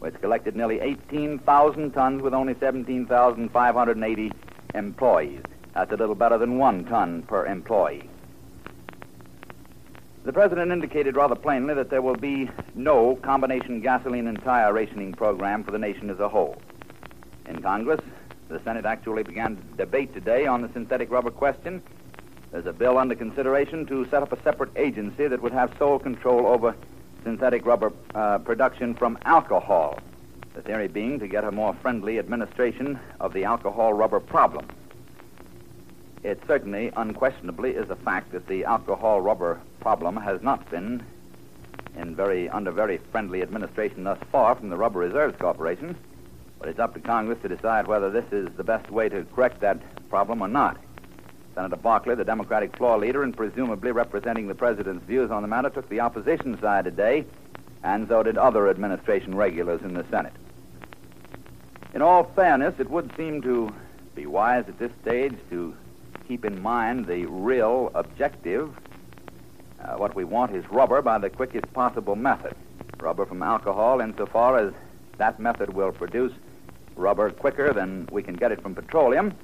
which 0.00 0.20
collected 0.20 0.56
nearly 0.56 0.80
18,000 0.80 1.92
tons 1.92 2.22
with 2.22 2.34
only 2.34 2.54
17,580 2.58 4.32
employees. 4.74 5.42
That's 5.74 5.92
a 5.92 5.96
little 5.96 6.14
better 6.14 6.38
than 6.38 6.58
one 6.58 6.84
ton 6.84 7.22
per 7.22 7.46
employee. 7.46 8.08
The 10.24 10.32
president 10.32 10.72
indicated 10.72 11.16
rather 11.16 11.34
plainly 11.34 11.74
that 11.74 11.90
there 11.90 12.02
will 12.02 12.16
be 12.16 12.50
no 12.74 13.16
combination 13.16 13.80
gasoline 13.80 14.26
and 14.26 14.42
tire 14.42 14.72
rationing 14.72 15.12
program 15.12 15.64
for 15.64 15.70
the 15.70 15.78
nation 15.78 16.10
as 16.10 16.20
a 16.20 16.28
whole. 16.28 16.60
In 17.46 17.62
Congress, 17.62 18.00
the 18.48 18.60
Senate 18.60 18.84
actually 18.84 19.22
began 19.22 19.58
debate 19.76 20.12
today 20.12 20.46
on 20.46 20.60
the 20.60 20.68
synthetic 20.72 21.10
rubber 21.10 21.30
question. 21.30 21.82
There's 22.52 22.66
a 22.66 22.72
bill 22.72 22.98
under 22.98 23.14
consideration 23.14 23.86
to 23.86 24.04
set 24.06 24.22
up 24.22 24.32
a 24.32 24.42
separate 24.42 24.70
agency 24.76 25.26
that 25.26 25.40
would 25.40 25.52
have 25.52 25.72
sole 25.78 25.98
control 25.98 26.46
over 26.46 26.74
synthetic 27.22 27.66
rubber 27.66 27.92
uh, 28.14 28.38
production 28.38 28.94
from 28.94 29.18
alcohol. 29.24 29.98
The 30.54 30.62
theory 30.62 30.88
being 30.88 31.18
to 31.20 31.28
get 31.28 31.44
a 31.44 31.52
more 31.52 31.74
friendly 31.74 32.18
administration 32.18 32.98
of 33.20 33.32
the 33.32 33.44
alcohol 33.44 33.92
rubber 33.92 34.20
problem. 34.20 34.66
It 36.22 36.42
certainly, 36.46 36.92
unquestionably, 36.96 37.70
is 37.70 37.88
a 37.88 37.96
fact 37.96 38.32
that 38.32 38.46
the 38.46 38.64
alcohol 38.64 39.20
rubber 39.20 39.60
problem 39.80 40.16
has 40.16 40.42
not 40.42 40.68
been 40.70 41.02
in 41.96 42.14
very 42.14 42.48
under 42.48 42.70
very 42.70 42.98
friendly 43.10 43.42
administration 43.42 44.04
thus 44.04 44.18
far 44.30 44.54
from 44.54 44.68
the 44.68 44.76
Rubber 44.76 44.98
Reserves 44.98 45.36
Corporation. 45.38 45.96
But 46.58 46.68
it's 46.68 46.78
up 46.78 46.94
to 46.94 47.00
Congress 47.00 47.38
to 47.42 47.48
decide 47.48 47.86
whether 47.86 48.10
this 48.10 48.30
is 48.32 48.48
the 48.56 48.64
best 48.64 48.90
way 48.90 49.08
to 49.08 49.24
correct 49.34 49.60
that 49.60 49.78
problem 50.10 50.42
or 50.42 50.48
not. 50.48 50.76
Senator 51.60 51.76
Barkley, 51.76 52.14
the 52.14 52.24
Democratic 52.24 52.74
floor 52.74 52.96
leader 52.96 53.22
and 53.22 53.36
presumably 53.36 53.92
representing 53.92 54.48
the 54.48 54.54
president's 54.54 55.04
views 55.04 55.30
on 55.30 55.42
the 55.42 55.48
matter, 55.48 55.68
took 55.68 55.86
the 55.90 56.00
opposition 56.00 56.58
side 56.58 56.84
today, 56.84 57.26
and 57.82 58.08
so 58.08 58.22
did 58.22 58.38
other 58.38 58.70
administration 58.70 59.34
regulars 59.34 59.82
in 59.82 59.92
the 59.92 60.02
Senate. 60.10 60.32
In 61.92 62.00
all 62.00 62.24
fairness, 62.24 62.80
it 62.80 62.88
would 62.88 63.14
seem 63.14 63.42
to 63.42 63.70
be 64.14 64.24
wise 64.24 64.64
at 64.68 64.78
this 64.78 64.90
stage 65.02 65.34
to 65.50 65.76
keep 66.26 66.46
in 66.46 66.62
mind 66.62 67.04
the 67.04 67.26
real 67.26 67.90
objective. 67.94 68.74
Uh, 69.84 69.96
what 69.96 70.14
we 70.14 70.24
want 70.24 70.56
is 70.56 70.64
rubber 70.70 71.02
by 71.02 71.18
the 71.18 71.28
quickest 71.28 71.70
possible 71.74 72.16
method. 72.16 72.54
Rubber 73.00 73.26
from 73.26 73.42
alcohol, 73.42 74.00
insofar 74.00 74.56
as 74.56 74.72
that 75.18 75.38
method 75.38 75.74
will 75.74 75.92
produce 75.92 76.32
rubber 76.96 77.30
quicker 77.30 77.74
than 77.74 78.08
we 78.10 78.22
can 78.22 78.34
get 78.34 78.50
it 78.50 78.62
from 78.62 78.74
petroleum, 78.74 79.34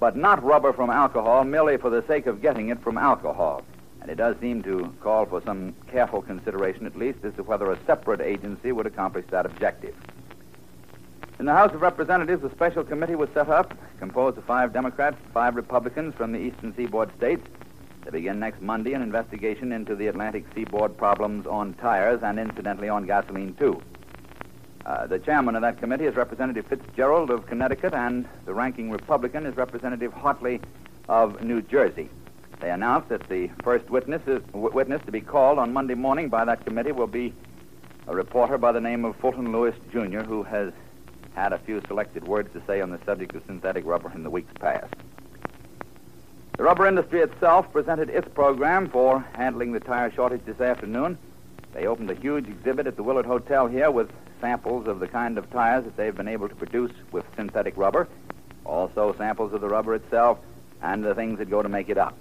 but 0.00 0.16
not 0.16 0.42
rubber 0.42 0.72
from 0.72 0.90
alcohol 0.90 1.44
merely 1.44 1.76
for 1.76 1.90
the 1.90 2.02
sake 2.06 2.26
of 2.26 2.40
getting 2.40 2.68
it 2.68 2.80
from 2.80 2.98
alcohol. 2.98 3.62
And 4.00 4.10
it 4.10 4.14
does 4.14 4.36
seem 4.40 4.62
to 4.62 4.94
call 5.00 5.26
for 5.26 5.42
some 5.42 5.74
careful 5.88 6.22
consideration, 6.22 6.86
at 6.86 6.96
least, 6.96 7.18
as 7.24 7.34
to 7.34 7.42
whether 7.42 7.70
a 7.70 7.78
separate 7.84 8.20
agency 8.20 8.72
would 8.72 8.86
accomplish 8.86 9.26
that 9.30 9.44
objective. 9.44 9.94
In 11.38 11.44
the 11.44 11.52
House 11.52 11.72
of 11.72 11.82
Representatives, 11.82 12.42
a 12.42 12.50
special 12.50 12.84
committee 12.84 13.14
was 13.14 13.28
set 13.30 13.48
up, 13.48 13.76
composed 13.98 14.38
of 14.38 14.44
five 14.44 14.72
Democrats, 14.72 15.16
five 15.32 15.56
Republicans 15.56 16.14
from 16.14 16.32
the 16.32 16.38
eastern 16.38 16.74
seaboard 16.74 17.14
states, 17.16 17.46
to 18.04 18.12
begin 18.12 18.40
next 18.40 18.62
Monday 18.62 18.92
an 18.94 19.02
investigation 19.02 19.72
into 19.72 19.94
the 19.94 20.06
Atlantic 20.06 20.44
seaboard 20.54 20.96
problems 20.96 21.46
on 21.46 21.74
tires 21.74 22.22
and, 22.22 22.38
incidentally, 22.38 22.88
on 22.88 23.04
gasoline, 23.04 23.54
too. 23.54 23.80
Uh, 24.88 25.06
the 25.06 25.18
chairman 25.18 25.54
of 25.54 25.60
that 25.60 25.76
committee 25.76 26.06
is 26.06 26.16
Representative 26.16 26.64
Fitzgerald 26.64 27.30
of 27.30 27.46
Connecticut, 27.46 27.92
and 27.92 28.26
the 28.46 28.54
ranking 28.54 28.90
Republican 28.90 29.44
is 29.44 29.54
Representative 29.54 30.14
Hartley 30.14 30.62
of 31.10 31.42
New 31.42 31.60
Jersey. 31.60 32.08
They 32.60 32.70
announced 32.70 33.10
that 33.10 33.28
the 33.28 33.48
first 33.62 33.90
witness, 33.90 34.22
is, 34.26 34.42
w- 34.44 34.70
witness 34.72 35.02
to 35.04 35.12
be 35.12 35.20
called 35.20 35.58
on 35.58 35.74
Monday 35.74 35.92
morning 35.92 36.30
by 36.30 36.46
that 36.46 36.64
committee 36.64 36.92
will 36.92 37.06
be 37.06 37.34
a 38.06 38.14
reporter 38.14 38.56
by 38.56 38.72
the 38.72 38.80
name 38.80 39.04
of 39.04 39.14
Fulton 39.16 39.52
Lewis, 39.52 39.74
Jr., 39.92 40.20
who 40.20 40.42
has 40.44 40.72
had 41.34 41.52
a 41.52 41.58
few 41.58 41.82
selected 41.86 42.24
words 42.24 42.50
to 42.54 42.62
say 42.66 42.80
on 42.80 42.88
the 42.88 42.98
subject 43.04 43.34
of 43.34 43.42
synthetic 43.44 43.84
rubber 43.84 44.10
in 44.14 44.22
the 44.22 44.30
weeks 44.30 44.54
past. 44.58 44.90
The 46.56 46.62
rubber 46.62 46.86
industry 46.86 47.20
itself 47.20 47.70
presented 47.74 48.08
its 48.08 48.26
program 48.28 48.88
for 48.88 49.20
handling 49.34 49.72
the 49.72 49.80
tire 49.80 50.10
shortage 50.10 50.46
this 50.46 50.62
afternoon. 50.62 51.18
They 51.74 51.86
opened 51.86 52.10
a 52.10 52.14
huge 52.14 52.48
exhibit 52.48 52.86
at 52.86 52.96
the 52.96 53.02
Willard 53.02 53.26
Hotel 53.26 53.66
here 53.66 53.90
with 53.90 54.10
samples 54.40 54.86
of 54.86 55.00
the 55.00 55.08
kind 55.08 55.38
of 55.38 55.50
tires 55.50 55.84
that 55.84 55.96
they've 55.96 56.16
been 56.16 56.28
able 56.28 56.48
to 56.48 56.54
produce 56.54 56.92
with 57.12 57.24
synthetic 57.36 57.76
rubber, 57.76 58.08
also 58.64 59.14
samples 59.18 59.52
of 59.52 59.60
the 59.60 59.68
rubber 59.68 59.94
itself, 59.94 60.38
and 60.82 61.04
the 61.04 61.14
things 61.14 61.38
that 61.38 61.50
go 61.50 61.62
to 61.62 61.68
make 61.68 61.88
it 61.88 61.98
up. 61.98 62.16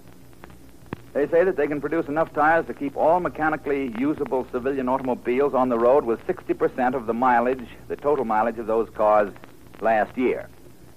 They 1.14 1.28
say 1.28 1.44
that 1.44 1.56
they 1.56 1.68
can 1.68 1.82
produce 1.82 2.08
enough 2.08 2.34
tires 2.34 2.68
to 2.68 2.74
keep 2.74 2.96
all 2.96 3.20
mechanically 3.20 3.94
usable 3.98 4.46
civilian 4.52 4.88
automobiles 4.88 5.54
on 5.54 5.70
the 5.70 5.80
road 5.80 6.06
with 6.06 6.26
60% 6.28 6.94
of 6.94 7.08
the 7.08 7.14
mileage, 7.14 7.68
the 7.88 7.96
total 7.96 8.26
mileage 8.26 8.60
of 8.60 8.68
those 8.68 8.90
cars 8.92 9.34
last 9.82 10.16
year. 10.18 10.48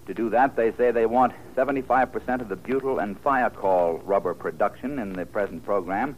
To 0.06 0.14
do 0.14 0.28
that, 0.30 0.56
they 0.56 0.72
say 0.72 0.90
they 0.90 1.06
want 1.06 1.32
75% 1.54 2.40
of 2.40 2.48
the 2.48 2.56
butyl 2.56 2.98
and 2.98 3.22
Thiokol 3.22 4.02
rubber 4.04 4.34
production 4.34 4.98
in 4.98 5.12
the 5.12 5.24
present 5.24 5.64
program, 5.64 6.16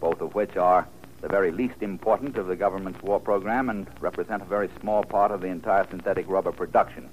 both 0.00 0.20
of 0.20 0.34
which 0.34 0.56
are 0.56 0.88
the 1.24 1.30
very 1.30 1.50
least 1.50 1.80
important 1.80 2.36
of 2.36 2.48
the 2.48 2.54
government's 2.54 3.02
war 3.02 3.18
program 3.18 3.70
and 3.70 3.86
represent 3.98 4.42
a 4.42 4.44
very 4.44 4.68
small 4.78 5.02
part 5.02 5.30
of 5.30 5.40
the 5.40 5.46
entire 5.46 5.86
synthetic 5.88 6.28
rubber 6.28 6.52
production. 6.52 7.08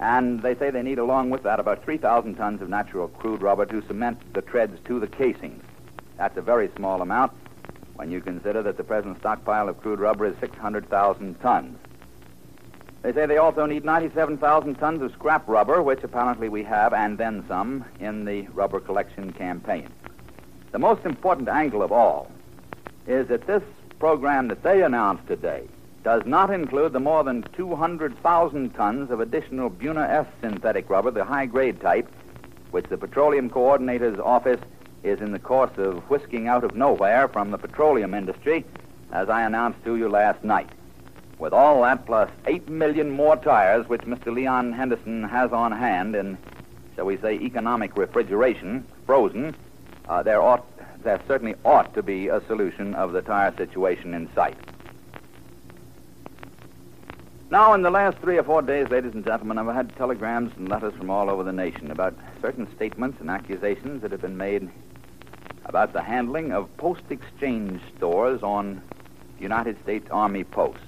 And 0.00 0.42
they 0.42 0.56
say 0.56 0.70
they 0.70 0.82
need, 0.82 0.98
along 0.98 1.30
with 1.30 1.44
that, 1.44 1.60
about 1.60 1.84
3,000 1.84 2.34
tons 2.34 2.60
of 2.60 2.68
natural 2.68 3.06
crude 3.06 3.40
rubber 3.40 3.64
to 3.66 3.80
cement 3.86 4.20
the 4.34 4.42
treads 4.42 4.80
to 4.86 4.98
the 4.98 5.06
casings. 5.06 5.62
That's 6.16 6.36
a 6.36 6.42
very 6.42 6.68
small 6.74 7.00
amount 7.00 7.30
when 7.94 8.10
you 8.10 8.20
consider 8.20 8.60
that 8.60 8.76
the 8.76 8.82
present 8.82 9.20
stockpile 9.20 9.68
of 9.68 9.80
crude 9.80 10.00
rubber 10.00 10.26
is 10.26 10.34
600,000 10.40 11.40
tons. 11.40 11.78
They 13.02 13.12
say 13.12 13.26
they 13.26 13.38
also 13.38 13.66
need 13.66 13.84
97,000 13.84 14.74
tons 14.74 15.00
of 15.00 15.12
scrap 15.12 15.46
rubber, 15.46 15.80
which 15.80 16.02
apparently 16.02 16.48
we 16.48 16.64
have, 16.64 16.92
and 16.92 17.16
then 17.16 17.44
some, 17.46 17.84
in 18.00 18.24
the 18.24 18.48
rubber 18.48 18.80
collection 18.80 19.32
campaign. 19.32 19.88
The 20.72 20.80
most 20.80 21.06
important 21.06 21.48
angle 21.48 21.84
of 21.84 21.92
all 21.92 22.32
is 23.08 23.26
that 23.28 23.46
this 23.46 23.62
program 23.98 24.48
that 24.48 24.62
they 24.62 24.82
announced 24.82 25.26
today 25.26 25.66
does 26.04 26.22
not 26.26 26.50
include 26.50 26.92
the 26.92 27.00
more 27.00 27.24
than 27.24 27.42
200,000 27.54 28.70
tons 28.74 29.10
of 29.10 29.20
additional 29.20 29.70
Buna 29.70 30.08
S 30.08 30.26
synthetic 30.40 30.88
rubber, 30.88 31.10
the 31.10 31.24
high 31.24 31.46
grade 31.46 31.80
type, 31.80 32.08
which 32.70 32.86
the 32.86 32.96
Petroleum 32.96 33.50
Coordinator's 33.50 34.20
office 34.20 34.60
is 35.02 35.20
in 35.20 35.32
the 35.32 35.38
course 35.38 35.76
of 35.78 35.98
whisking 36.10 36.48
out 36.48 36.64
of 36.64 36.74
nowhere 36.74 37.28
from 37.28 37.50
the 37.50 37.58
petroleum 37.58 38.14
industry, 38.14 38.64
as 39.12 39.28
I 39.28 39.42
announced 39.42 39.82
to 39.84 39.96
you 39.96 40.08
last 40.08 40.44
night. 40.44 40.68
With 41.38 41.52
all 41.52 41.82
that, 41.82 42.04
plus 42.04 42.30
8 42.46 42.68
million 42.68 43.10
more 43.10 43.36
tires, 43.36 43.88
which 43.88 44.02
Mr. 44.02 44.34
Leon 44.34 44.72
Henderson 44.72 45.22
has 45.22 45.52
on 45.52 45.72
hand 45.72 46.14
in, 46.14 46.36
shall 46.96 47.06
we 47.06 47.16
say, 47.16 47.34
economic 47.34 47.96
refrigeration, 47.96 48.84
frozen, 49.06 49.54
uh, 50.08 50.22
there 50.22 50.42
ought 50.42 50.66
there 51.02 51.20
certainly 51.26 51.54
ought 51.64 51.94
to 51.94 52.02
be 52.02 52.28
a 52.28 52.40
solution 52.46 52.94
of 52.94 53.12
the 53.12 53.22
tire 53.22 53.54
situation 53.56 54.14
in 54.14 54.32
sight. 54.34 54.56
Now, 57.50 57.72
in 57.72 57.80
the 57.80 57.90
last 57.90 58.18
three 58.18 58.36
or 58.36 58.42
four 58.42 58.60
days, 58.60 58.88
ladies 58.90 59.14
and 59.14 59.24
gentlemen, 59.24 59.56
I've 59.56 59.74
had 59.74 59.96
telegrams 59.96 60.52
and 60.56 60.68
letters 60.68 60.92
from 60.94 61.08
all 61.08 61.30
over 61.30 61.42
the 61.42 61.52
nation 61.52 61.90
about 61.90 62.14
certain 62.42 62.68
statements 62.76 63.20
and 63.20 63.30
accusations 63.30 64.02
that 64.02 64.12
have 64.12 64.20
been 64.20 64.36
made 64.36 64.68
about 65.64 65.94
the 65.94 66.02
handling 66.02 66.52
of 66.52 66.74
post 66.76 67.02
exchange 67.08 67.80
stores 67.96 68.42
on 68.42 68.82
United 69.40 69.80
States 69.82 70.06
Army 70.10 70.44
posts. 70.44 70.82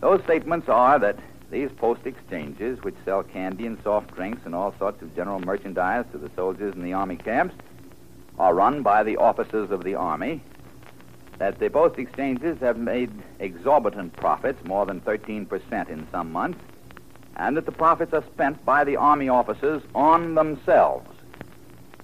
Those 0.00 0.22
statements 0.24 0.68
are 0.68 0.98
that 0.98 1.18
these 1.50 1.70
post 1.72 2.06
exchanges, 2.06 2.82
which 2.82 2.94
sell 3.04 3.22
candy 3.22 3.66
and 3.66 3.78
soft 3.82 4.14
drinks 4.14 4.42
and 4.46 4.54
all 4.54 4.74
sorts 4.78 5.02
of 5.02 5.14
general 5.14 5.40
merchandise 5.40 6.06
to 6.12 6.18
the 6.18 6.30
soldiers 6.34 6.74
in 6.74 6.82
the 6.82 6.94
Army 6.94 7.16
camps, 7.16 7.54
are 8.42 8.54
run 8.54 8.82
by 8.82 9.04
the 9.04 9.16
officers 9.18 9.70
of 9.70 9.84
the 9.84 9.94
Army, 9.94 10.42
that 11.38 11.60
the 11.60 11.70
post 11.70 11.96
exchanges 11.96 12.58
have 12.58 12.76
made 12.76 13.08
exorbitant 13.38 14.12
profits, 14.16 14.64
more 14.64 14.84
than 14.84 15.00
13% 15.02 15.88
in 15.88 16.08
some 16.10 16.32
months, 16.32 16.58
and 17.36 17.56
that 17.56 17.66
the 17.66 17.70
profits 17.70 18.12
are 18.12 18.24
spent 18.34 18.64
by 18.64 18.82
the 18.82 18.96
Army 18.96 19.28
officers 19.28 19.80
on 19.94 20.34
themselves. 20.34 21.08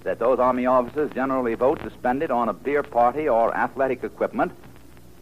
that 0.03 0.17
those 0.17 0.39
Army 0.39 0.65
officers 0.65 1.11
generally 1.11 1.55
vote 1.55 1.77
to 1.83 1.89
spend 1.89 2.23
it 2.23 2.31
on 2.31 2.47
a 2.47 2.53
beer 2.53 2.83
party 2.83 3.27
or 3.27 3.53
athletic 3.53 4.01
equipment, 4.01 4.53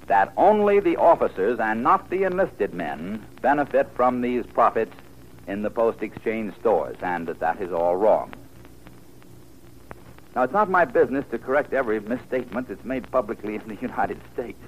that 0.06 0.32
only 0.38 0.80
the 0.80 0.98
officers 0.98 1.60
and 1.60 1.82
not 1.82 2.08
the 2.12 2.24
enlisted 2.26 2.76
men 2.76 3.26
benefit 3.42 3.90
from 3.96 4.22
these 4.22 4.46
profits 4.46 4.94
in 5.48 5.64
the 5.64 5.72
post 5.72 6.04
exchange 6.04 6.54
stores, 6.60 6.96
and 7.02 7.26
that 7.28 7.40
that 7.40 7.60
is 7.60 7.72
all 7.72 7.96
wrong. 7.96 8.32
Now, 10.38 10.43
it's 10.43 10.54
not 10.54 10.69
my 10.69 10.86
business 10.86 11.26
to 11.32 11.39
correct 11.39 11.73
every 11.73 12.00
misstatement 12.00 12.67
that's 12.67 12.86
made 12.86 13.10
publicly 13.10 13.56
in 13.56 13.67
the 13.67 13.73
United 13.82 14.19
States, 14.36 14.60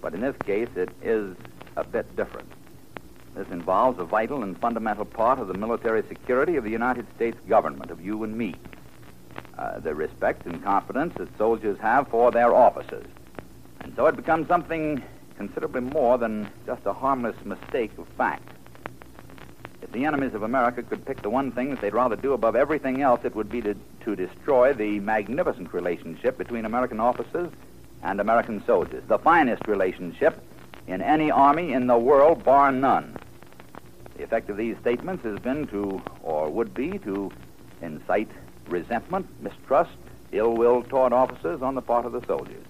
but 0.00 0.14
in 0.14 0.22
this 0.22 0.34
case, 0.46 0.70
it 0.76 0.88
is 1.02 1.36
a 1.76 1.84
bit 1.84 2.16
different. 2.16 2.50
This 3.34 3.46
involves 3.50 3.98
a 3.98 4.04
vital 4.04 4.42
and 4.42 4.58
fundamental 4.58 5.04
part 5.04 5.40
of 5.40 5.48
the 5.48 5.52
military 5.52 6.02
security 6.08 6.56
of 6.56 6.64
the 6.64 6.70
United 6.70 7.06
States 7.16 7.36
government, 7.46 7.90
of 7.90 8.00
you 8.00 8.24
and 8.24 8.34
me. 8.34 8.54
Uh, 9.58 9.78
the 9.78 9.94
respect 9.94 10.46
and 10.46 10.64
confidence 10.64 11.12
that 11.18 11.36
soldiers 11.36 11.78
have 11.80 12.08
for 12.08 12.30
their 12.30 12.54
officers. 12.54 13.04
And 13.80 13.94
so 13.94 14.06
it 14.06 14.16
becomes 14.16 14.48
something 14.48 15.02
considerably 15.36 15.82
more 15.82 16.16
than 16.16 16.48
just 16.64 16.86
a 16.86 16.94
harmless 16.94 17.36
mistake 17.44 17.90
of 17.98 18.08
fact. 18.16 18.48
If 19.82 19.92
the 19.92 20.06
enemies 20.06 20.32
of 20.32 20.44
America 20.44 20.82
could 20.82 21.04
pick 21.04 21.20
the 21.20 21.30
one 21.30 21.52
thing 21.52 21.68
that 21.70 21.82
they'd 21.82 21.92
rather 21.92 22.16
do 22.16 22.32
above 22.32 22.56
everything 22.56 23.02
else, 23.02 23.20
it 23.24 23.36
would 23.36 23.50
be 23.50 23.60
to, 23.60 23.76
to 24.08 24.16
destroy 24.16 24.72
the 24.72 24.98
magnificent 25.00 25.74
relationship 25.74 26.38
between 26.38 26.64
American 26.64 26.98
officers 26.98 27.50
and 28.02 28.20
American 28.20 28.64
soldiers, 28.64 29.04
the 29.06 29.18
finest 29.18 29.68
relationship 29.68 30.42
in 30.86 31.02
any 31.02 31.30
army 31.30 31.74
in 31.74 31.86
the 31.86 31.98
world, 31.98 32.42
bar 32.42 32.72
none. 32.72 33.14
The 34.16 34.24
effect 34.24 34.48
of 34.48 34.56
these 34.56 34.78
statements 34.78 35.24
has 35.24 35.38
been 35.40 35.66
to, 35.66 36.02
or 36.22 36.48
would 36.48 36.72
be, 36.72 36.98
to 37.00 37.30
incite 37.82 38.30
resentment, 38.66 39.26
mistrust, 39.42 39.98
ill 40.32 40.54
will 40.56 40.82
toward 40.84 41.12
officers 41.12 41.60
on 41.60 41.74
the 41.74 41.82
part 41.82 42.06
of 42.06 42.12
the 42.12 42.24
soldiers. 42.24 42.64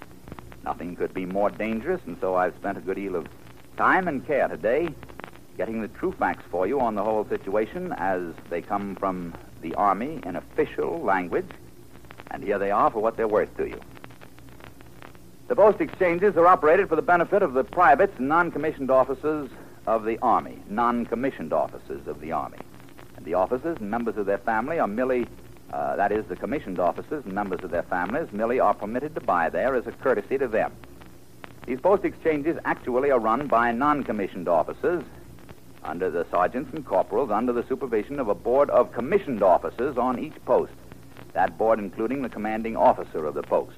Nothing 0.64 0.96
could 0.96 1.14
be 1.14 1.24
more 1.24 1.51
dangerous, 1.51 2.01
and 2.07 2.18
so 2.20 2.35
I've 2.35 2.57
spent 2.57 2.79
a 2.79 2.81
good 2.81 2.96
deal 2.96 3.14
of 3.14 3.29
time 3.77 4.09
and 4.09 4.27
care 4.27 4.48
today 4.48 4.88
getting 5.57 5.83
the 5.83 5.88
true 5.88 6.12
facts 6.18 6.44
for 6.51 6.66
you 6.66 6.81
on 6.81 6.96
the 6.96 7.03
whole 7.03 7.29
situation 7.29 7.92
as 7.96 8.22
they 8.51 8.61
come 8.61 8.96
from 8.96 9.35
the 9.62 9.75
Army 9.75 10.21
in 10.25 10.37
official 10.37 10.99
language, 11.01 11.49
and 12.31 12.42
here 12.42 12.59
they 12.59 12.71
are 12.71 12.90
for 12.90 13.01
what 13.01 13.16
they're 13.16 13.29
worth 13.29 13.55
to 13.57 13.68
you. 13.68 13.81
The 15.49 15.57
post 15.57 15.81
exchanges 15.81 16.37
are 16.37 16.47
operated 16.47 16.88
for 16.88 16.97
the 16.97 17.03
benefit 17.03 17.42
of 17.42 17.55
the 17.55 17.64
privates 17.64 18.18
and 18.18 18.29
non 18.29 18.51
commissioned 18.51 18.90
officers 18.90 19.51
of 19.87 20.05
the 20.05 20.18
Army, 20.21 20.59
non 20.68 21.07
commissioned 21.07 21.53
officers 21.53 22.07
of 22.07 22.21
the 22.21 22.33
Army. 22.33 22.59
And 23.16 23.25
the 23.25 23.35
officers 23.35 23.79
and 23.81 23.90
members 23.90 24.16
of 24.16 24.27
their 24.27 24.38
family 24.38 24.79
are 24.79 24.87
merely, 24.87 25.27
uh, 25.73 25.97
that 25.97 26.12
is, 26.12 26.27
the 26.27 26.37
commissioned 26.37 26.79
officers 26.79 27.25
and 27.25 27.33
members 27.33 27.61
of 27.64 27.71
their 27.71 27.83
families, 27.83 28.31
merely 28.31 28.61
are 28.61 28.75
permitted 28.75 29.14
to 29.14 29.21
buy 29.23 29.49
there 29.49 29.75
as 29.75 29.87
a 29.87 29.92
courtesy 29.92 30.37
to 30.37 30.49
them. 30.49 30.73
These 31.66 31.81
post 31.81 32.05
exchanges 32.05 32.59
actually 32.64 33.11
are 33.11 33.18
run 33.18 33.47
by 33.47 33.73
non 33.73 34.05
commissioned 34.05 34.49
officers 34.49 35.03
under 35.83 36.11
the 36.11 36.27
sergeants 36.31 36.73
and 36.75 36.85
corporals 36.85 37.31
under 37.31 37.53
the 37.53 37.67
supervision 37.67 38.19
of 38.19 38.29
a 38.29 38.35
board 38.35 38.71
of 38.71 38.93
commissioned 38.93 39.43
officers 39.43 39.97
on 39.97 40.19
each 40.19 40.35
post, 40.45 40.73
that 41.33 41.57
board 41.57 41.79
including 41.79 42.23
the 42.23 42.29
commanding 42.29 42.77
officer 42.77 43.27
of 43.27 43.35
the 43.35 43.43
post. 43.43 43.77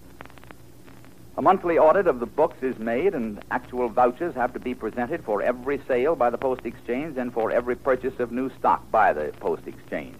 A 1.36 1.42
monthly 1.42 1.78
audit 1.78 2.06
of 2.06 2.20
the 2.20 2.26
books 2.26 2.62
is 2.62 2.78
made, 2.78 3.14
and 3.14 3.42
actual 3.50 3.88
vouchers 3.88 4.34
have 4.34 4.52
to 4.52 4.58
be 4.58 4.74
presented 4.74 5.24
for 5.24 5.40
every 5.40 5.80
sale 5.88 6.14
by 6.16 6.28
the 6.28 6.36
Post 6.36 6.66
Exchange 6.66 7.16
and 7.16 7.32
for 7.32 7.50
every 7.50 7.76
purchase 7.76 8.18
of 8.18 8.32
new 8.32 8.50
stock 8.58 8.90
by 8.90 9.12
the 9.12 9.32
Post 9.40 9.66
Exchange. 9.66 10.16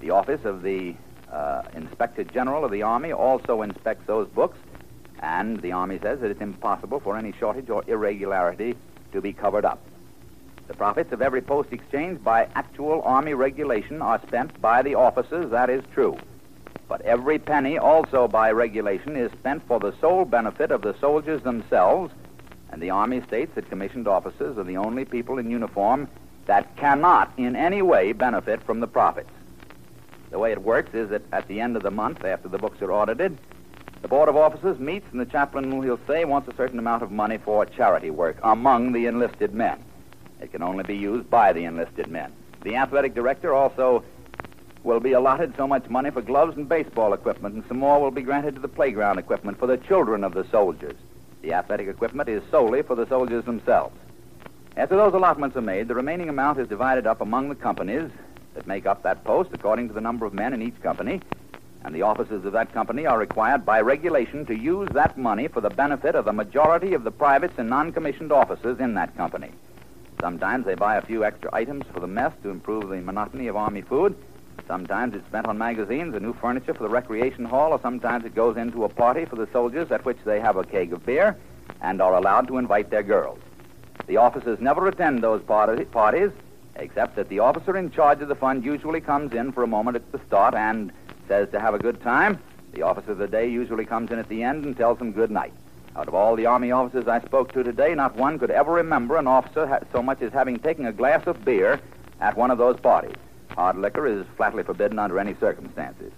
The 0.00 0.10
office 0.10 0.44
of 0.44 0.62
the 0.62 0.94
uh, 1.30 1.62
Inspector 1.74 2.24
General 2.24 2.64
of 2.64 2.70
the 2.72 2.82
Army 2.82 3.12
also 3.12 3.62
inspects 3.62 4.06
those 4.06 4.28
books, 4.28 4.58
and 5.20 5.58
the 5.62 5.72
Army 5.72 5.98
says 6.02 6.20
that 6.20 6.30
it's 6.30 6.42
impossible 6.42 7.00
for 7.00 7.16
any 7.16 7.32
shortage 7.32 7.70
or 7.70 7.84
irregularity 7.86 8.74
to 9.12 9.20
be 9.20 9.32
covered 9.32 9.64
up. 9.64 9.80
The 10.72 10.78
profits 10.78 11.12
of 11.12 11.20
every 11.20 11.42
Post 11.42 11.70
Exchange 11.70 12.24
by 12.24 12.48
actual 12.54 13.02
Army 13.02 13.34
regulation 13.34 14.00
are 14.00 14.18
spent 14.26 14.58
by 14.62 14.80
the 14.80 14.94
officers, 14.94 15.50
that 15.50 15.68
is 15.68 15.84
true. 15.92 16.16
But 16.88 17.02
every 17.02 17.38
penny, 17.38 17.76
also 17.76 18.26
by 18.26 18.52
regulation, 18.52 19.14
is 19.14 19.30
spent 19.32 19.62
for 19.68 19.78
the 19.78 19.92
sole 20.00 20.24
benefit 20.24 20.70
of 20.70 20.80
the 20.80 20.94
soldiers 20.98 21.42
themselves, 21.42 22.14
and 22.70 22.80
the 22.80 22.88
Army 22.88 23.20
states 23.20 23.54
that 23.54 23.68
commissioned 23.68 24.08
officers 24.08 24.56
are 24.56 24.64
the 24.64 24.78
only 24.78 25.04
people 25.04 25.36
in 25.36 25.50
uniform 25.50 26.08
that 26.46 26.74
cannot 26.76 27.30
in 27.36 27.54
any 27.54 27.82
way 27.82 28.12
benefit 28.12 28.62
from 28.62 28.80
the 28.80 28.88
profits. 28.88 29.28
The 30.30 30.38
way 30.38 30.52
it 30.52 30.62
works 30.62 30.94
is 30.94 31.10
that 31.10 31.22
at 31.34 31.48
the 31.48 31.60
end 31.60 31.76
of 31.76 31.82
the 31.82 31.90
month, 31.90 32.24
after 32.24 32.48
the 32.48 32.58
books 32.58 32.80
are 32.80 32.92
audited, 32.92 33.36
the 34.00 34.08
Board 34.08 34.30
of 34.30 34.36
Officers 34.36 34.78
meets, 34.78 35.06
and 35.12 35.20
the 35.20 35.26
chaplain, 35.26 35.70
he'll 35.82 36.00
say, 36.06 36.24
wants 36.24 36.48
a 36.48 36.56
certain 36.56 36.78
amount 36.78 37.02
of 37.02 37.10
money 37.10 37.36
for 37.36 37.66
charity 37.66 38.08
work 38.08 38.38
among 38.42 38.92
the 38.92 39.04
enlisted 39.04 39.52
men. 39.52 39.78
It 40.42 40.50
can 40.50 40.62
only 40.62 40.82
be 40.82 40.96
used 40.96 41.30
by 41.30 41.52
the 41.52 41.64
enlisted 41.64 42.10
men. 42.10 42.32
The 42.64 42.74
athletic 42.76 43.14
director 43.14 43.54
also 43.54 44.02
will 44.82 44.98
be 44.98 45.12
allotted 45.12 45.54
so 45.56 45.68
much 45.68 45.88
money 45.88 46.10
for 46.10 46.20
gloves 46.20 46.56
and 46.56 46.68
baseball 46.68 47.12
equipment, 47.12 47.54
and 47.54 47.64
some 47.68 47.78
more 47.78 48.00
will 48.00 48.10
be 48.10 48.22
granted 48.22 48.56
to 48.56 48.60
the 48.60 48.68
playground 48.68 49.18
equipment 49.18 49.58
for 49.60 49.68
the 49.68 49.76
children 49.76 50.24
of 50.24 50.34
the 50.34 50.44
soldiers. 50.50 50.96
The 51.42 51.52
athletic 51.52 51.86
equipment 51.86 52.28
is 52.28 52.42
solely 52.50 52.82
for 52.82 52.96
the 52.96 53.06
soldiers 53.06 53.44
themselves. 53.44 53.94
After 54.76 54.96
those 54.96 55.14
allotments 55.14 55.56
are 55.56 55.62
made, 55.62 55.86
the 55.86 55.94
remaining 55.94 56.28
amount 56.28 56.58
is 56.58 56.68
divided 56.68 57.06
up 57.06 57.20
among 57.20 57.48
the 57.48 57.54
companies 57.54 58.10
that 58.54 58.66
make 58.66 58.86
up 58.86 59.04
that 59.04 59.24
post 59.24 59.50
according 59.52 59.88
to 59.88 59.94
the 59.94 60.00
number 60.00 60.26
of 60.26 60.34
men 60.34 60.52
in 60.52 60.62
each 60.62 60.80
company, 60.82 61.20
and 61.84 61.94
the 61.94 62.02
officers 62.02 62.44
of 62.44 62.52
that 62.52 62.72
company 62.72 63.06
are 63.06 63.18
required 63.18 63.64
by 63.64 63.80
regulation 63.80 64.44
to 64.46 64.54
use 64.54 64.90
that 64.92 65.16
money 65.16 65.46
for 65.46 65.60
the 65.60 65.70
benefit 65.70 66.16
of 66.16 66.24
the 66.24 66.32
majority 66.32 66.94
of 66.94 67.04
the 67.04 67.10
privates 67.10 67.54
and 67.58 67.68
non 67.68 67.92
commissioned 67.92 68.32
officers 68.32 68.80
in 68.80 68.94
that 68.94 69.16
company. 69.16 69.50
Sometimes 70.22 70.64
they 70.64 70.76
buy 70.76 70.98
a 70.98 71.02
few 71.02 71.24
extra 71.24 71.50
items 71.52 71.84
for 71.92 71.98
the 71.98 72.06
mess 72.06 72.32
to 72.44 72.50
improve 72.50 72.90
the 72.90 73.00
monotony 73.00 73.48
of 73.48 73.56
Army 73.56 73.80
food. 73.82 74.14
Sometimes 74.68 75.14
it's 75.16 75.26
spent 75.26 75.48
on 75.48 75.58
magazines 75.58 76.14
or 76.14 76.20
new 76.20 76.32
furniture 76.32 76.72
for 76.74 76.84
the 76.84 76.88
recreation 76.88 77.44
hall, 77.44 77.72
or 77.72 77.80
sometimes 77.80 78.24
it 78.24 78.32
goes 78.32 78.56
into 78.56 78.84
a 78.84 78.88
party 78.88 79.24
for 79.24 79.34
the 79.34 79.48
soldiers 79.52 79.90
at 79.90 80.04
which 80.04 80.18
they 80.24 80.38
have 80.38 80.56
a 80.56 80.62
keg 80.62 80.92
of 80.92 81.04
beer 81.04 81.36
and 81.80 82.00
are 82.00 82.14
allowed 82.14 82.46
to 82.46 82.58
invite 82.58 82.88
their 82.88 83.02
girls. 83.02 83.40
The 84.06 84.18
officers 84.18 84.60
never 84.60 84.86
attend 84.86 85.24
those 85.24 85.42
party- 85.42 85.86
parties, 85.86 86.30
except 86.76 87.16
that 87.16 87.28
the 87.28 87.40
officer 87.40 87.76
in 87.76 87.90
charge 87.90 88.22
of 88.22 88.28
the 88.28 88.36
fund 88.36 88.64
usually 88.64 89.00
comes 89.00 89.32
in 89.32 89.50
for 89.50 89.64
a 89.64 89.66
moment 89.66 89.96
at 89.96 90.12
the 90.12 90.20
start 90.28 90.54
and 90.54 90.92
says 91.26 91.48
to 91.50 91.58
have 91.58 91.74
a 91.74 91.80
good 91.80 92.00
time. 92.00 92.38
The 92.74 92.82
officer 92.82 93.10
of 93.10 93.18
the 93.18 93.26
day 93.26 93.48
usually 93.48 93.86
comes 93.86 94.12
in 94.12 94.20
at 94.20 94.28
the 94.28 94.44
end 94.44 94.64
and 94.64 94.76
tells 94.76 94.98
them 94.98 95.10
good 95.10 95.32
night. 95.32 95.52
Out 95.94 96.08
of 96.08 96.14
all 96.14 96.36
the 96.36 96.46
Army 96.46 96.70
officers 96.70 97.06
I 97.06 97.20
spoke 97.20 97.52
to 97.52 97.62
today, 97.62 97.94
not 97.94 98.16
one 98.16 98.38
could 98.38 98.50
ever 98.50 98.72
remember 98.72 99.18
an 99.18 99.26
officer 99.26 99.66
ha- 99.66 99.80
so 99.92 100.02
much 100.02 100.22
as 100.22 100.32
having 100.32 100.58
taken 100.58 100.86
a 100.86 100.92
glass 100.92 101.26
of 101.26 101.44
beer 101.44 101.80
at 102.20 102.36
one 102.36 102.50
of 102.50 102.56
those 102.56 102.78
parties. 102.78 103.16
Hard 103.50 103.76
liquor 103.76 104.06
is 104.06 104.24
flatly 104.36 104.62
forbidden 104.62 104.98
under 104.98 105.18
any 105.18 105.34
circumstances. 105.34 106.10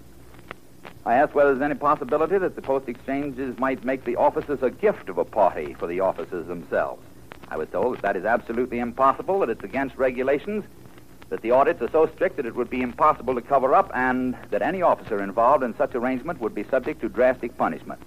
I 1.04 1.16
asked 1.16 1.34
whether 1.34 1.54
there's 1.54 1.70
any 1.70 1.78
possibility 1.78 2.38
that 2.38 2.54
the 2.54 2.62
post 2.62 2.88
exchanges 2.88 3.58
might 3.58 3.84
make 3.84 4.04
the 4.04 4.16
officers 4.16 4.62
a 4.62 4.70
gift 4.70 5.08
of 5.08 5.18
a 5.18 5.24
party 5.24 5.74
for 5.74 5.88
the 5.88 6.00
officers 6.00 6.46
themselves. 6.46 7.02
I 7.48 7.56
was 7.56 7.68
told 7.68 7.96
that 7.96 8.02
that 8.02 8.16
is 8.16 8.24
absolutely 8.24 8.78
impossible, 8.78 9.40
that 9.40 9.50
it's 9.50 9.64
against 9.64 9.96
regulations, 9.96 10.64
that 11.30 11.42
the 11.42 11.50
audits 11.50 11.82
are 11.82 11.90
so 11.90 12.06
strict 12.14 12.36
that 12.36 12.46
it 12.46 12.54
would 12.54 12.70
be 12.70 12.80
impossible 12.80 13.34
to 13.34 13.42
cover 13.42 13.74
up, 13.74 13.90
and 13.92 14.36
that 14.50 14.62
any 14.62 14.82
officer 14.82 15.20
involved 15.20 15.64
in 15.64 15.76
such 15.76 15.96
arrangement 15.96 16.40
would 16.40 16.54
be 16.54 16.62
subject 16.64 17.00
to 17.00 17.08
drastic 17.08 17.56
punishment. 17.58 18.00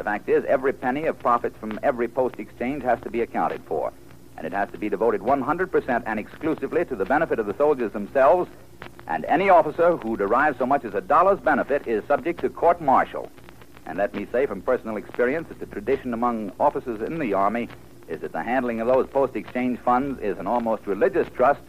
The 0.00 0.04
fact 0.04 0.30
is, 0.30 0.46
every 0.46 0.72
penny 0.72 1.04
of 1.04 1.18
profits 1.18 1.58
from 1.58 1.78
every 1.82 2.08
post 2.08 2.36
exchange 2.38 2.82
has 2.84 2.98
to 3.02 3.10
be 3.10 3.20
accounted 3.20 3.60
for, 3.64 3.92
and 4.38 4.46
it 4.46 4.52
has 4.54 4.70
to 4.70 4.78
be 4.78 4.88
devoted 4.88 5.20
100% 5.20 6.02
and 6.06 6.18
exclusively 6.18 6.86
to 6.86 6.96
the 6.96 7.04
benefit 7.04 7.38
of 7.38 7.44
the 7.44 7.54
soldiers 7.58 7.92
themselves, 7.92 8.48
and 9.08 9.26
any 9.26 9.50
officer 9.50 9.98
who 9.98 10.16
derives 10.16 10.56
so 10.56 10.64
much 10.64 10.86
as 10.86 10.94
a 10.94 11.02
dollar's 11.02 11.38
benefit 11.40 11.86
is 11.86 12.02
subject 12.06 12.40
to 12.40 12.48
court 12.48 12.80
martial. 12.80 13.30
And 13.84 13.98
let 13.98 14.14
me 14.14 14.26
say 14.32 14.46
from 14.46 14.62
personal 14.62 14.96
experience 14.96 15.48
that 15.48 15.60
the 15.60 15.66
tradition 15.66 16.14
among 16.14 16.52
officers 16.58 17.02
in 17.02 17.18
the 17.18 17.34
Army 17.34 17.68
is 18.08 18.22
that 18.22 18.32
the 18.32 18.42
handling 18.42 18.80
of 18.80 18.86
those 18.86 19.06
post 19.06 19.36
exchange 19.36 19.78
funds 19.80 20.18
is 20.22 20.38
an 20.38 20.46
almost 20.46 20.86
religious 20.86 21.28
trust 21.34 21.60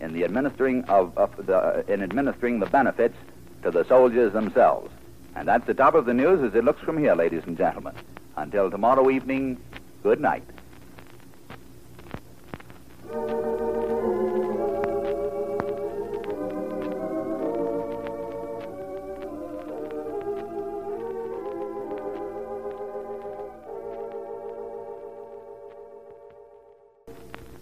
in 0.00 0.12
the 0.12 0.24
administering 0.24 0.82
of, 0.86 1.16
of 1.16 1.46
the, 1.46 1.56
uh, 1.56 1.82
in 1.86 2.02
administering 2.02 2.58
the 2.58 2.66
benefits 2.66 3.14
to 3.62 3.70
the 3.70 3.84
soldiers 3.84 4.32
themselves. 4.32 4.90
And 5.36 5.46
that's 5.46 5.66
the 5.66 5.74
top 5.74 5.94
of 5.94 6.06
the 6.06 6.14
news 6.14 6.42
as 6.42 6.54
it 6.54 6.64
looks 6.64 6.80
from 6.80 6.96
here, 6.96 7.14
ladies 7.14 7.42
and 7.46 7.58
gentlemen. 7.58 7.94
Until 8.36 8.70
tomorrow 8.70 9.10
evening, 9.10 9.60
good 10.02 10.18
night. 10.18 10.42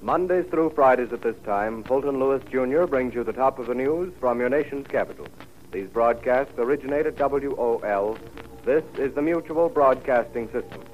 Mondays 0.00 0.46
through 0.50 0.70
Fridays 0.70 1.12
at 1.12 1.22
this 1.22 1.34
time, 1.44 1.82
Fulton 1.82 2.20
Lewis 2.20 2.42
Jr. 2.50 2.84
brings 2.84 3.14
you 3.14 3.24
the 3.24 3.32
top 3.32 3.58
of 3.58 3.66
the 3.66 3.74
news 3.74 4.12
from 4.20 4.38
your 4.38 4.48
nation's 4.48 4.86
capital. 4.86 5.26
These 5.74 5.88
broadcasts 5.88 6.56
originate 6.56 7.04
at 7.04 7.18
WOL. 7.18 8.16
This 8.64 8.84
is 8.96 9.12
the 9.16 9.22
Mutual 9.22 9.68
Broadcasting 9.68 10.46
System. 10.52 10.84